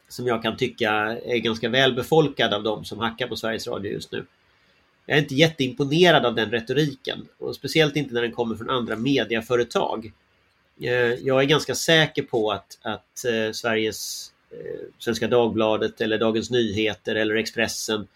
Som 0.08 0.26
jag 0.26 0.42
kan 0.42 0.56
tycka 0.56 0.90
är 1.26 1.38
ganska 1.38 1.68
välbefolkad 1.68 2.54
av 2.54 2.62
de 2.62 2.84
som 2.84 2.98
hackar 2.98 3.26
på 3.28 3.36
Sveriges 3.36 3.66
Radio 3.66 3.92
just 3.92 4.12
nu. 4.12 4.26
Jag 5.08 5.18
är 5.18 5.22
inte 5.22 5.34
jätteimponerad 5.34 6.26
av 6.26 6.34
den 6.34 6.50
retoriken 6.50 7.28
och 7.38 7.54
speciellt 7.54 7.96
inte 7.96 8.14
när 8.14 8.22
den 8.22 8.32
kommer 8.32 8.56
från 8.56 8.70
andra 8.70 8.96
mediaföretag. 8.96 10.12
Eh, 10.80 10.90
jag 10.96 11.42
är 11.42 11.44
ganska 11.44 11.74
säker 11.74 12.22
på 12.22 12.52
att, 12.52 12.78
att 12.82 13.24
eh, 13.24 13.52
Sveriges 13.52 14.32
eh, 14.50 14.80
Svenska 14.98 15.28
Dagbladet 15.28 16.00
eller 16.00 16.18
Dagens 16.18 16.50
Nyheter 16.50 17.14
eller 17.14 17.34
Expressen 17.34 18.06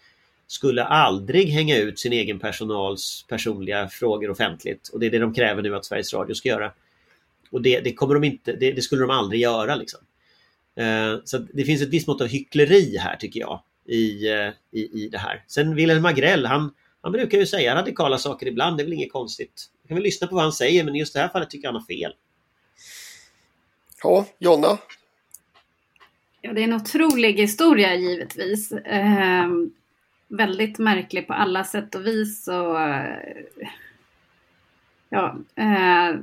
skulle 0.47 0.83
aldrig 0.83 1.49
hänga 1.49 1.77
ut 1.77 1.99
sin 1.99 2.13
egen 2.13 2.39
personals 2.39 3.25
personliga 3.29 3.89
frågor 3.89 4.29
offentligt. 4.29 4.87
Och 4.87 4.99
det 4.99 5.05
är 5.05 5.11
det 5.11 5.19
de 5.19 5.33
kräver 5.33 5.61
nu 5.61 5.75
att 5.75 5.85
Sveriges 5.85 6.13
Radio 6.13 6.33
ska 6.33 6.49
göra. 6.49 6.71
Och 7.51 7.61
det, 7.61 7.79
det 7.79 7.93
kommer 7.93 8.13
de 8.13 8.23
inte, 8.23 8.53
det, 8.55 8.71
det 8.71 8.81
skulle 8.81 9.01
de 9.01 9.09
aldrig 9.09 9.41
göra 9.41 9.75
liksom. 9.75 9.99
Så 11.23 11.37
det 11.37 11.63
finns 11.63 11.81
ett 11.81 11.89
visst 11.89 12.07
mått 12.07 12.21
av 12.21 12.27
hyckleri 12.27 12.97
här 12.97 13.15
tycker 13.15 13.39
jag 13.39 13.61
i, 13.85 14.27
i, 14.71 15.03
i 15.03 15.09
det 15.11 15.17
här. 15.17 15.43
Sen 15.47 15.75
Wilhelm 15.75 16.05
Agrell, 16.05 16.45
han, 16.45 16.71
han 17.03 17.11
brukar 17.11 17.37
ju 17.37 17.45
säga 17.45 17.75
radikala 17.75 18.17
saker 18.17 18.47
ibland, 18.47 18.77
det 18.77 18.83
är 18.83 18.85
väl 18.85 18.93
inget 18.93 19.11
konstigt. 19.11 19.69
Jag 19.81 19.87
kan 19.87 19.95
väl 19.95 20.03
lyssna 20.03 20.27
på 20.27 20.35
vad 20.35 20.43
han 20.43 20.53
säger 20.53 20.83
men 20.83 20.95
i 20.95 20.99
just 20.99 21.13
det 21.13 21.19
här 21.19 21.29
fallet 21.29 21.49
tycker 21.49 21.67
jag 21.67 21.73
han 21.73 21.81
har 21.81 21.87
fel. 21.87 22.15
Ja, 24.03 24.25
Jonna? 24.39 24.77
Ja, 26.41 26.53
det 26.53 26.61
är 26.61 26.63
en 26.63 26.73
otrolig 26.73 27.33
historia 27.33 27.95
givetvis. 27.95 28.71
Eh, 28.71 29.47
väldigt 30.27 30.79
märklig 30.79 31.27
på 31.27 31.33
alla 31.33 31.63
sätt 31.63 31.95
och 31.95 32.05
vis. 32.05 32.47
Och, 32.47 32.77
ja, 35.09 35.37
eh, 35.55 36.15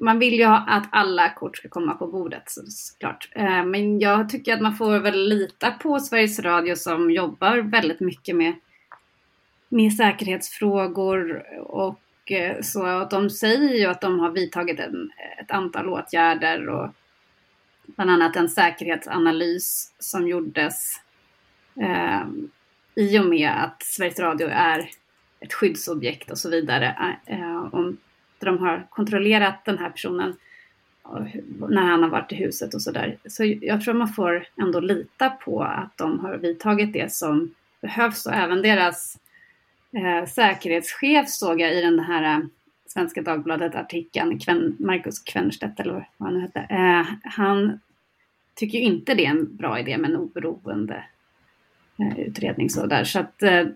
man 0.00 0.18
vill 0.18 0.34
ju 0.34 0.44
ha 0.44 0.64
att 0.68 0.88
alla 0.92 1.30
kort 1.30 1.56
ska 1.56 1.68
komma 1.68 1.94
på 1.94 2.06
bordet 2.06 2.42
så, 2.46 2.60
såklart. 2.66 3.28
Eh, 3.32 3.64
men 3.64 4.00
jag 4.00 4.28
tycker 4.28 4.54
att 4.54 4.60
man 4.60 4.76
får 4.76 4.98
väl 4.98 5.28
lita 5.28 5.70
på 5.70 6.00
Sveriges 6.00 6.38
Radio 6.38 6.74
som 6.74 7.10
jobbar 7.10 7.58
väldigt 7.58 8.00
mycket 8.00 8.36
med, 8.36 8.54
med 9.76 9.92
säkerhetsfrågor 9.92 11.44
och 11.60 12.32
eh, 12.32 12.60
så 12.62 12.86
att 12.86 13.10
de 13.10 13.30
säger 13.30 13.74
ju 13.74 13.86
att 13.86 14.00
de 14.00 14.18
har 14.18 14.30
vidtagit 14.30 14.80
en, 14.80 15.10
ett 15.38 15.50
antal 15.50 15.88
åtgärder 15.88 16.68
och 16.68 16.88
bland 17.86 18.10
annat 18.10 18.36
en 18.36 18.48
säkerhetsanalys 18.48 19.92
som 19.98 20.28
gjordes 20.28 21.00
eh, 21.80 22.22
i 22.94 23.18
och 23.18 23.26
med 23.26 23.50
att 23.50 23.82
Sveriges 23.82 24.20
Radio 24.20 24.48
är 24.48 24.90
ett 25.40 25.52
skyddsobjekt 25.52 26.30
och 26.30 26.38
så 26.38 26.50
vidare. 26.50 27.16
Eh, 27.26 27.74
om 27.74 27.96
de 28.38 28.58
har 28.58 28.86
kontrollerat 28.90 29.64
den 29.64 29.78
här 29.78 29.90
personen 29.90 30.36
när 31.68 31.82
han 31.82 32.02
har 32.02 32.10
varit 32.10 32.32
i 32.32 32.36
huset 32.36 32.74
och 32.74 32.82
sådär. 32.82 33.16
Så 33.26 33.44
jag 33.44 33.80
tror 33.80 33.94
man 33.94 34.08
får 34.08 34.46
ändå 34.62 34.80
lita 34.80 35.30
på 35.30 35.62
att 35.62 35.96
de 35.96 36.20
har 36.20 36.36
vidtagit 36.36 36.92
det 36.92 37.12
som 37.12 37.54
behövs 37.80 38.26
och 38.26 38.32
även 38.32 38.62
deras 38.62 39.18
eh, 39.96 40.26
säkerhetschef 40.26 41.28
såg 41.28 41.60
jag 41.60 41.74
i 41.74 41.80
den 41.80 42.00
här 42.00 42.38
eh, 42.38 42.44
Svenska 42.86 43.22
Dagbladet-artikeln, 43.22 44.38
Kven, 44.38 44.76
Marcus 44.78 45.18
Kvennerstedt 45.18 45.80
eller 45.80 45.92
vad 46.16 46.28
han 46.28 46.34
nu 46.34 46.40
hette. 46.40 46.60
Eh, 46.60 47.06
han 47.22 47.80
tycker 48.54 48.78
ju 48.78 48.84
inte 48.84 49.14
det 49.14 49.26
är 49.26 49.30
en 49.30 49.56
bra 49.56 49.80
idé 49.80 49.98
med 49.98 50.10
en 50.10 50.16
oberoende 50.16 51.04
eh, 51.98 52.18
utredning 52.18 52.70
så 52.70 52.86
där. 52.86 53.04
Så 53.04 53.20
att 53.20 53.42
eh, 53.42 53.66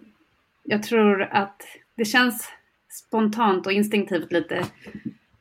jag 0.62 0.82
tror 0.82 1.22
att 1.22 1.62
det 1.94 2.04
känns 2.04 2.48
spontant 2.90 3.66
och 3.66 3.72
instinktivt 3.72 4.32
lite 4.32 4.56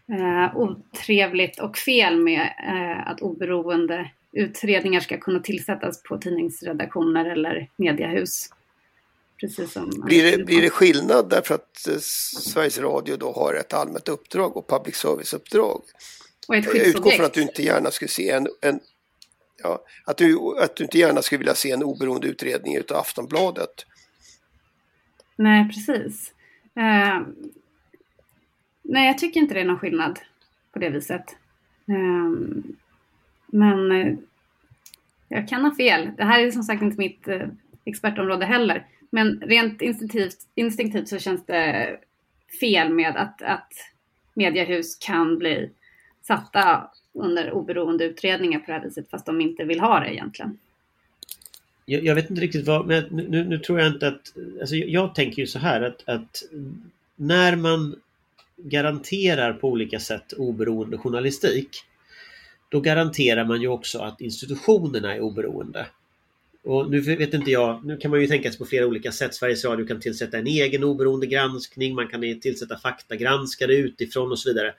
eh, 0.07 0.57
otrevligt 0.57 1.59
och 1.59 1.77
fel 1.77 2.23
med 2.23 2.53
eh, 2.67 3.07
att 3.07 3.21
oberoende 3.21 4.11
utredningar 4.31 4.99
ska 4.99 5.17
kunna 5.17 5.39
tillsättas 5.39 6.03
på 6.03 6.17
tidningsredaktioner 6.17 7.25
eller 7.25 7.67
mediehus. 7.75 8.49
Precis 9.39 9.71
som 9.71 9.89
blir, 9.89 10.31
det, 10.31 10.45
blir 10.45 10.61
det 10.61 10.69
skillnad 10.69 11.29
därför 11.29 11.55
att 11.55 11.87
eh, 11.87 11.97
Sveriges 11.97 12.79
Radio 12.79 13.17
då 13.17 13.31
har 13.31 13.53
ett 13.53 13.73
allmänt 13.73 14.09
uppdrag 14.09 14.57
och 14.57 14.69
public 14.69 14.95
service-uppdrag? 14.95 15.81
Och 16.47 16.55
ett 16.55 16.65
Jag 16.65 16.75
utgår 16.75 17.11
från 17.11 17.25
att 17.25 17.33
du 17.33 17.41
inte 17.41 17.63
gärna 17.63 17.91
skulle 17.91 18.09
se 18.09 18.29
en, 18.29 18.47
en 18.61 18.79
ja, 19.63 19.83
att, 20.05 20.17
du, 20.17 20.39
att 20.59 20.75
du 20.75 20.83
inte 20.83 20.97
gärna 20.97 21.21
skulle 21.21 21.39
vilja 21.39 21.55
se 21.55 21.71
en 21.71 21.83
oberoende 21.83 22.27
utredning 22.27 22.75
utav 22.75 22.97
Aftonbladet. 22.97 23.85
Nej, 25.35 25.69
precis. 25.69 26.33
Uh, 26.77 27.27
nej, 28.81 29.07
jag 29.07 29.17
tycker 29.17 29.39
inte 29.39 29.53
det 29.53 29.61
är 29.61 29.65
någon 29.65 29.79
skillnad 29.79 30.19
på 30.73 30.79
det 30.79 30.89
viset. 30.89 31.25
Uh, 31.89 32.63
men 33.47 33.91
uh, 33.91 34.17
jag 35.29 35.47
kan 35.47 35.65
ha 35.65 35.75
fel. 35.75 36.11
Det 36.17 36.23
här 36.23 36.39
är 36.39 36.51
som 36.51 36.63
sagt 36.63 36.81
inte 36.81 36.97
mitt 36.97 37.27
eh, 37.27 37.47
expertområde 37.85 38.45
heller. 38.45 38.85
Men 39.09 39.41
rent 39.41 39.81
instinktivt, 39.81 40.37
instinktivt 40.55 41.07
så 41.07 41.19
känns 41.19 41.45
det 41.45 41.97
fel 42.59 42.93
med 42.93 43.15
att, 43.15 43.41
att 43.41 43.73
mediehus 44.33 44.95
kan 44.95 45.37
bli 45.37 45.69
satta 46.21 46.91
under 47.13 47.51
oberoende 47.51 48.05
utredningar 48.05 48.59
på 48.59 48.65
det 48.65 48.73
här 48.73 48.83
viset 48.83 49.09
fast 49.09 49.25
de 49.25 49.41
inte 49.41 49.63
vill 49.63 49.79
ha 49.79 49.99
det 49.99 50.13
egentligen. 50.13 50.57
Jag, 51.85 52.03
jag 52.03 52.15
vet 52.15 52.29
inte 52.29 52.41
riktigt 52.41 52.67
vad, 52.67 52.87
men 52.87 53.03
nu, 53.03 53.43
nu, 53.43 53.59
tror 53.59 53.79
jag 53.79 53.87
inte 53.87 54.07
att... 54.07 54.33
Alltså 54.59 54.75
jag 54.75 55.15
tänker 55.15 55.39
ju 55.41 55.47
så 55.47 55.59
här 55.59 55.81
att, 55.81 56.09
att 56.09 56.43
när 57.15 57.55
man 57.55 57.95
garanterar 58.57 59.53
på 59.53 59.67
olika 59.67 59.99
sätt 59.99 60.33
oberoende 60.33 60.97
journalistik 60.97 61.69
då 62.69 62.79
garanterar 62.79 63.45
man 63.45 63.61
ju 63.61 63.67
också 63.67 63.99
att 63.99 64.21
institutionerna 64.21 65.15
är 65.15 65.19
oberoende. 65.19 65.87
Och 66.69 66.89
nu 66.89 66.99
vet 66.99 67.33
inte 67.33 67.51
jag, 67.51 67.85
nu 67.85 67.97
kan 67.97 68.11
man 68.11 68.21
ju 68.21 68.27
tänka 68.27 68.49
sig 68.49 68.57
på 68.57 68.65
flera 68.65 68.85
olika 68.85 69.11
sätt. 69.11 69.35
Sveriges 69.35 69.65
Radio 69.65 69.87
kan 69.87 69.99
tillsätta 69.99 70.37
en 70.37 70.47
egen 70.47 70.83
oberoende 70.83 71.27
granskning, 71.27 71.95
man 71.95 72.07
kan 72.07 72.21
tillsätta 72.21 72.77
faktagranskare 72.77 73.75
utifrån 73.75 74.31
och 74.31 74.39
så 74.39 74.49
vidare. 74.49 74.75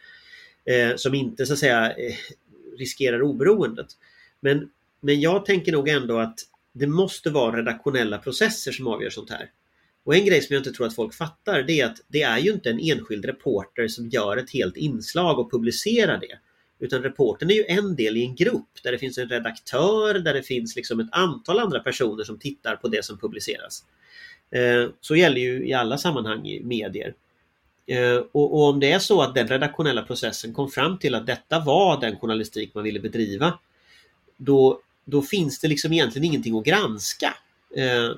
Eh, 0.65 0.97
som 0.97 1.15
inte 1.15 1.47
så 1.47 1.53
att 1.53 1.59
säga 1.59 1.93
eh, 1.93 2.15
riskerar 2.79 3.23
oberoendet. 3.23 3.87
Men, 4.41 4.71
men 5.01 5.21
jag 5.21 5.45
tänker 5.45 5.73
nog 5.73 5.89
ändå 5.89 6.19
att 6.19 6.39
det 6.73 6.87
måste 6.87 7.31
vara 7.31 7.57
redaktionella 7.57 8.19
processer 8.19 8.73
som 8.73 8.87
avgör 8.87 9.11
sånt 9.11 9.31
här. 9.31 9.51
Och 10.05 10.15
en 10.15 10.25
grej 10.25 10.43
som 10.43 10.55
jag 10.55 10.61
inte 10.61 10.73
tror 10.73 10.87
att 10.87 10.95
folk 10.95 11.15
fattar 11.15 11.63
det 11.63 11.81
är 11.81 11.87
att 11.87 11.99
det 12.09 12.23
är 12.23 12.39
ju 12.39 12.53
inte 12.53 12.71
en 12.71 12.81
enskild 12.81 13.25
reporter 13.25 13.89
som 13.89 14.09
gör 14.09 14.37
ett 14.37 14.51
helt 14.51 14.77
inslag 14.77 15.39
och 15.39 15.51
publicerar 15.51 16.19
det. 16.19 16.39
Utan 16.81 17.03
reporten 17.03 17.51
är 17.51 17.55
ju 17.55 17.65
en 17.69 17.97
del 17.97 18.17
i 18.17 18.25
en 18.25 18.35
grupp 18.35 18.83
där 18.83 18.93
det 18.93 18.99
finns 18.99 19.19
en 19.19 19.29
redaktör, 19.29 20.15
där 20.15 20.35
det 20.35 20.43
finns 20.43 20.77
liksom 20.77 21.01
ett 21.01 21.09
antal 21.13 21.59
andra 21.59 21.81
personer 21.81 22.25
som 22.25 22.39
tittar 22.39 22.77
på 22.77 22.89
det 22.89 23.05
som 23.05 23.19
publiceras. 23.19 23.85
Eh, 24.51 24.91
så 25.01 25.17
gäller 25.17 25.41
ju 25.41 25.69
i 25.69 25.73
alla 25.73 25.99
sammanhang 25.99 26.47
i 26.47 26.65
medier. 26.65 27.15
Eh, 27.87 28.17
och, 28.33 28.69
om 28.69 28.81
det 28.81 28.93
är 28.93 28.99
så 28.99 29.23
att 29.23 29.35
den 29.35 29.49
redaktionella 29.49 30.03
processen 30.03 30.55
kom 30.55 30.71
fram 30.71 30.99
till 30.99 31.15
att 31.15 31.27
detta 31.27 31.61
var 31.61 32.01
den 32.01 32.17
journalistik 32.17 32.75
man 32.75 32.85
ville 32.85 33.01
bedriva, 33.01 33.59
då, 34.37 34.81
då 35.05 35.23
finns 35.23 35.61
det 35.61 35.69
liksom 35.69 35.93
egentligen 35.93 36.25
ingenting 36.25 36.59
att 36.59 36.65
granska. 36.65 37.35
Eh, 37.77 38.11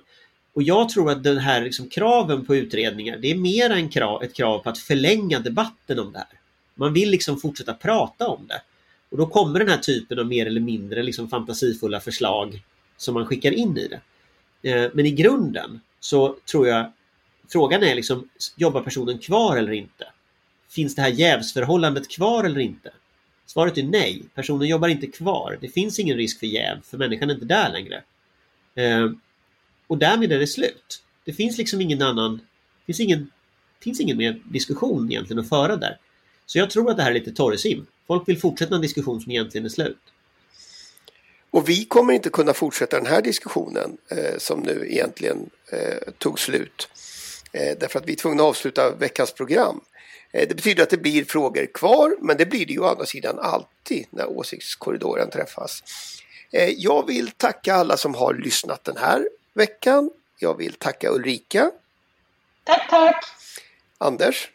och 0.55 0.63
jag 0.63 0.89
tror 0.89 1.11
att 1.11 1.23
den 1.23 1.39
här 1.39 1.63
liksom 1.63 1.89
kraven 1.89 2.47
på 2.47 2.57
utredningar, 2.57 3.19
det 3.19 3.31
är 3.31 3.35
mer 3.35 3.71
än 3.71 3.89
krav, 3.89 4.23
ett 4.23 4.35
krav 4.35 4.59
på 4.59 4.71
att 4.71 4.79
förlänga 4.79 5.39
debatten 5.39 5.99
om 5.99 6.13
det 6.13 6.19
här. 6.19 6.42
Man 6.75 6.93
vill 6.93 7.11
liksom 7.11 7.41
fortsätta 7.41 7.75
prata 7.75 8.29
om 8.29 8.47
det. 8.47 8.63
Och 9.11 9.19
då 9.19 9.27
kommer 9.27 9.59
den 9.59 9.69
här 9.69 9.79
typen 9.79 10.19
av 10.19 10.27
mer 10.27 10.47
eller 10.47 10.61
mindre 10.61 11.03
liksom 11.03 11.29
fantasifulla 11.29 12.01
förslag 12.01 12.63
som 12.97 13.15
man 13.15 13.27
skickar 13.27 13.53
in 13.53 13.79
i 13.79 13.89
det. 13.89 14.01
Eh, 14.71 14.91
men 14.95 15.07
i 15.07 15.11
grunden 15.11 15.81
så 16.01 16.37
tror 16.51 16.69
jag 16.69 16.93
frågan 17.49 17.83
är 17.83 17.95
liksom, 17.95 18.29
jobbar 18.57 18.81
personen 18.81 19.19
kvar 19.19 19.57
eller 19.57 19.73
inte? 19.73 20.07
Finns 20.69 20.95
det 20.95 21.03
här 21.03 21.09
jävsförhållandet 21.09 22.11
kvar 22.11 22.45
eller 22.45 22.61
inte? 22.61 22.93
Svaret 23.47 23.79
är 23.79 23.83
nej, 23.83 24.23
personen 24.35 24.69
jobbar 24.69 24.89
inte 24.89 25.07
kvar. 25.07 25.59
Det 25.61 25.69
finns 25.69 25.99
ingen 25.99 26.17
risk 26.17 26.39
för 26.39 26.47
jäv, 26.47 26.83
för 26.85 26.99
människan 26.99 27.31
är 27.31 27.35
inte 27.35 27.47
där 27.47 27.73
längre. 27.73 28.03
Eh, 28.75 29.11
och 29.87 29.99
därmed 29.99 30.33
är 30.33 30.39
det 30.39 30.47
slut. 30.47 31.03
Det 31.25 31.33
finns 31.33 31.59
liksom 31.59 31.81
ingen 31.81 32.03
annan, 32.03 32.37
det 32.37 32.87
finns 32.87 33.01
ingen, 33.01 33.31
finns 33.81 34.01
ingen 34.01 34.17
mer 34.17 34.41
diskussion 34.45 35.11
egentligen 35.11 35.43
att 35.43 35.49
föra 35.49 35.77
där. 35.77 35.99
Så 36.47 36.59
jag 36.59 36.71
tror 36.71 36.91
att 36.91 36.97
det 36.97 37.03
här 37.03 37.11
är 37.11 37.15
lite 37.15 37.33
torrsim. 37.33 37.87
Folk 38.07 38.29
vill 38.29 38.41
fortsätta 38.41 38.75
en 38.75 38.81
diskussion 38.81 39.21
som 39.21 39.33
egentligen 39.33 39.65
är 39.65 39.71
slut. 39.71 39.99
Och 41.51 41.69
vi 41.69 41.85
kommer 41.85 42.13
inte 42.13 42.31
kunna 42.31 42.55
fortsätta 42.55 42.97
den 42.97 43.07
här 43.07 43.23
diskussionen 43.23 43.97
eh, 44.09 44.39
som 44.39 44.61
nu 44.61 44.87
egentligen 44.91 45.51
eh, 45.73 46.13
tog 46.19 46.39
slut. 46.39 46.89
Eh, 47.53 47.79
därför 47.81 47.99
att 47.99 48.09
vi 48.09 48.13
är 48.13 48.17
tvungna 48.17 48.43
att 48.43 48.49
avsluta 48.49 48.91
veckans 48.91 49.33
program. 49.33 49.81
Eh, 50.33 50.49
det 50.49 50.55
betyder 50.55 50.83
att 50.83 50.91
det 50.91 50.97
blir 50.97 51.25
frågor 51.25 51.67
kvar, 51.75 52.17
men 52.21 52.37
det 52.37 52.47
blir 52.47 52.67
det 52.67 52.73
ju 52.73 52.81
å 52.81 52.87
andra 52.87 53.07
sidan 53.07 53.39
alltid 53.39 54.07
när 54.11 54.27
åsiktskorridoren 54.27 55.31
träffas. 55.31 55.83
Eh, 56.53 56.69
jag 56.69 57.07
vill 57.07 57.31
tacka 57.31 57.75
alla 57.75 57.97
som 57.97 58.15
har 58.15 58.35
lyssnat 58.35 58.85
den 58.85 58.97
här 58.97 59.29
veckan. 59.55 60.11
Jag 60.39 60.57
vill 60.57 60.73
tacka 60.73 61.11
Ulrika. 61.11 61.71
Tack, 62.65 62.91
tack. 62.91 63.25
Anders. 63.99 64.51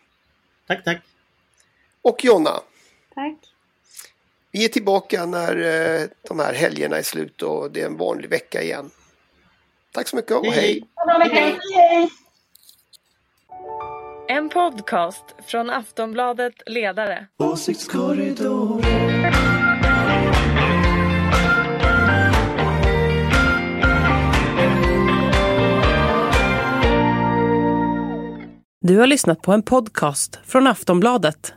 Tack, 0.68 0.84
tack. 0.84 1.02
Och 2.02 2.26
Jonna. 2.26 2.62
Tack. 3.16 3.38
Vi 4.52 4.66
är 4.66 4.70
tillbaka 4.70 5.26
när 5.26 5.56
de 6.28 6.40
här 6.40 6.54
helgerna 6.54 6.98
är 6.98 7.04
slut 7.04 7.42
och 7.42 7.72
det 7.72 7.82
är 7.82 7.86
en 7.86 7.98
vanlig 7.98 8.30
vecka 8.30 8.62
igen. 8.62 8.90
Tack 9.92 10.08
så 10.08 10.16
mycket 10.16 10.32
och 10.32 10.46
hej. 10.46 10.84
hej. 11.32 11.60
hej. 11.76 12.10
En 14.30 14.50
podcast 14.50 15.24
från 15.48 15.70
Aftonbladet 15.70 16.54
Ledare. 16.66 17.28
Åsiktskorridoren. 17.38 19.34
Du 28.82 28.98
har 28.98 29.08
lyssnat 29.08 29.42
på 29.42 29.52
en 29.52 29.64
podcast 29.64 30.40
från 30.46 30.68
Aftonbladet. 30.68 31.57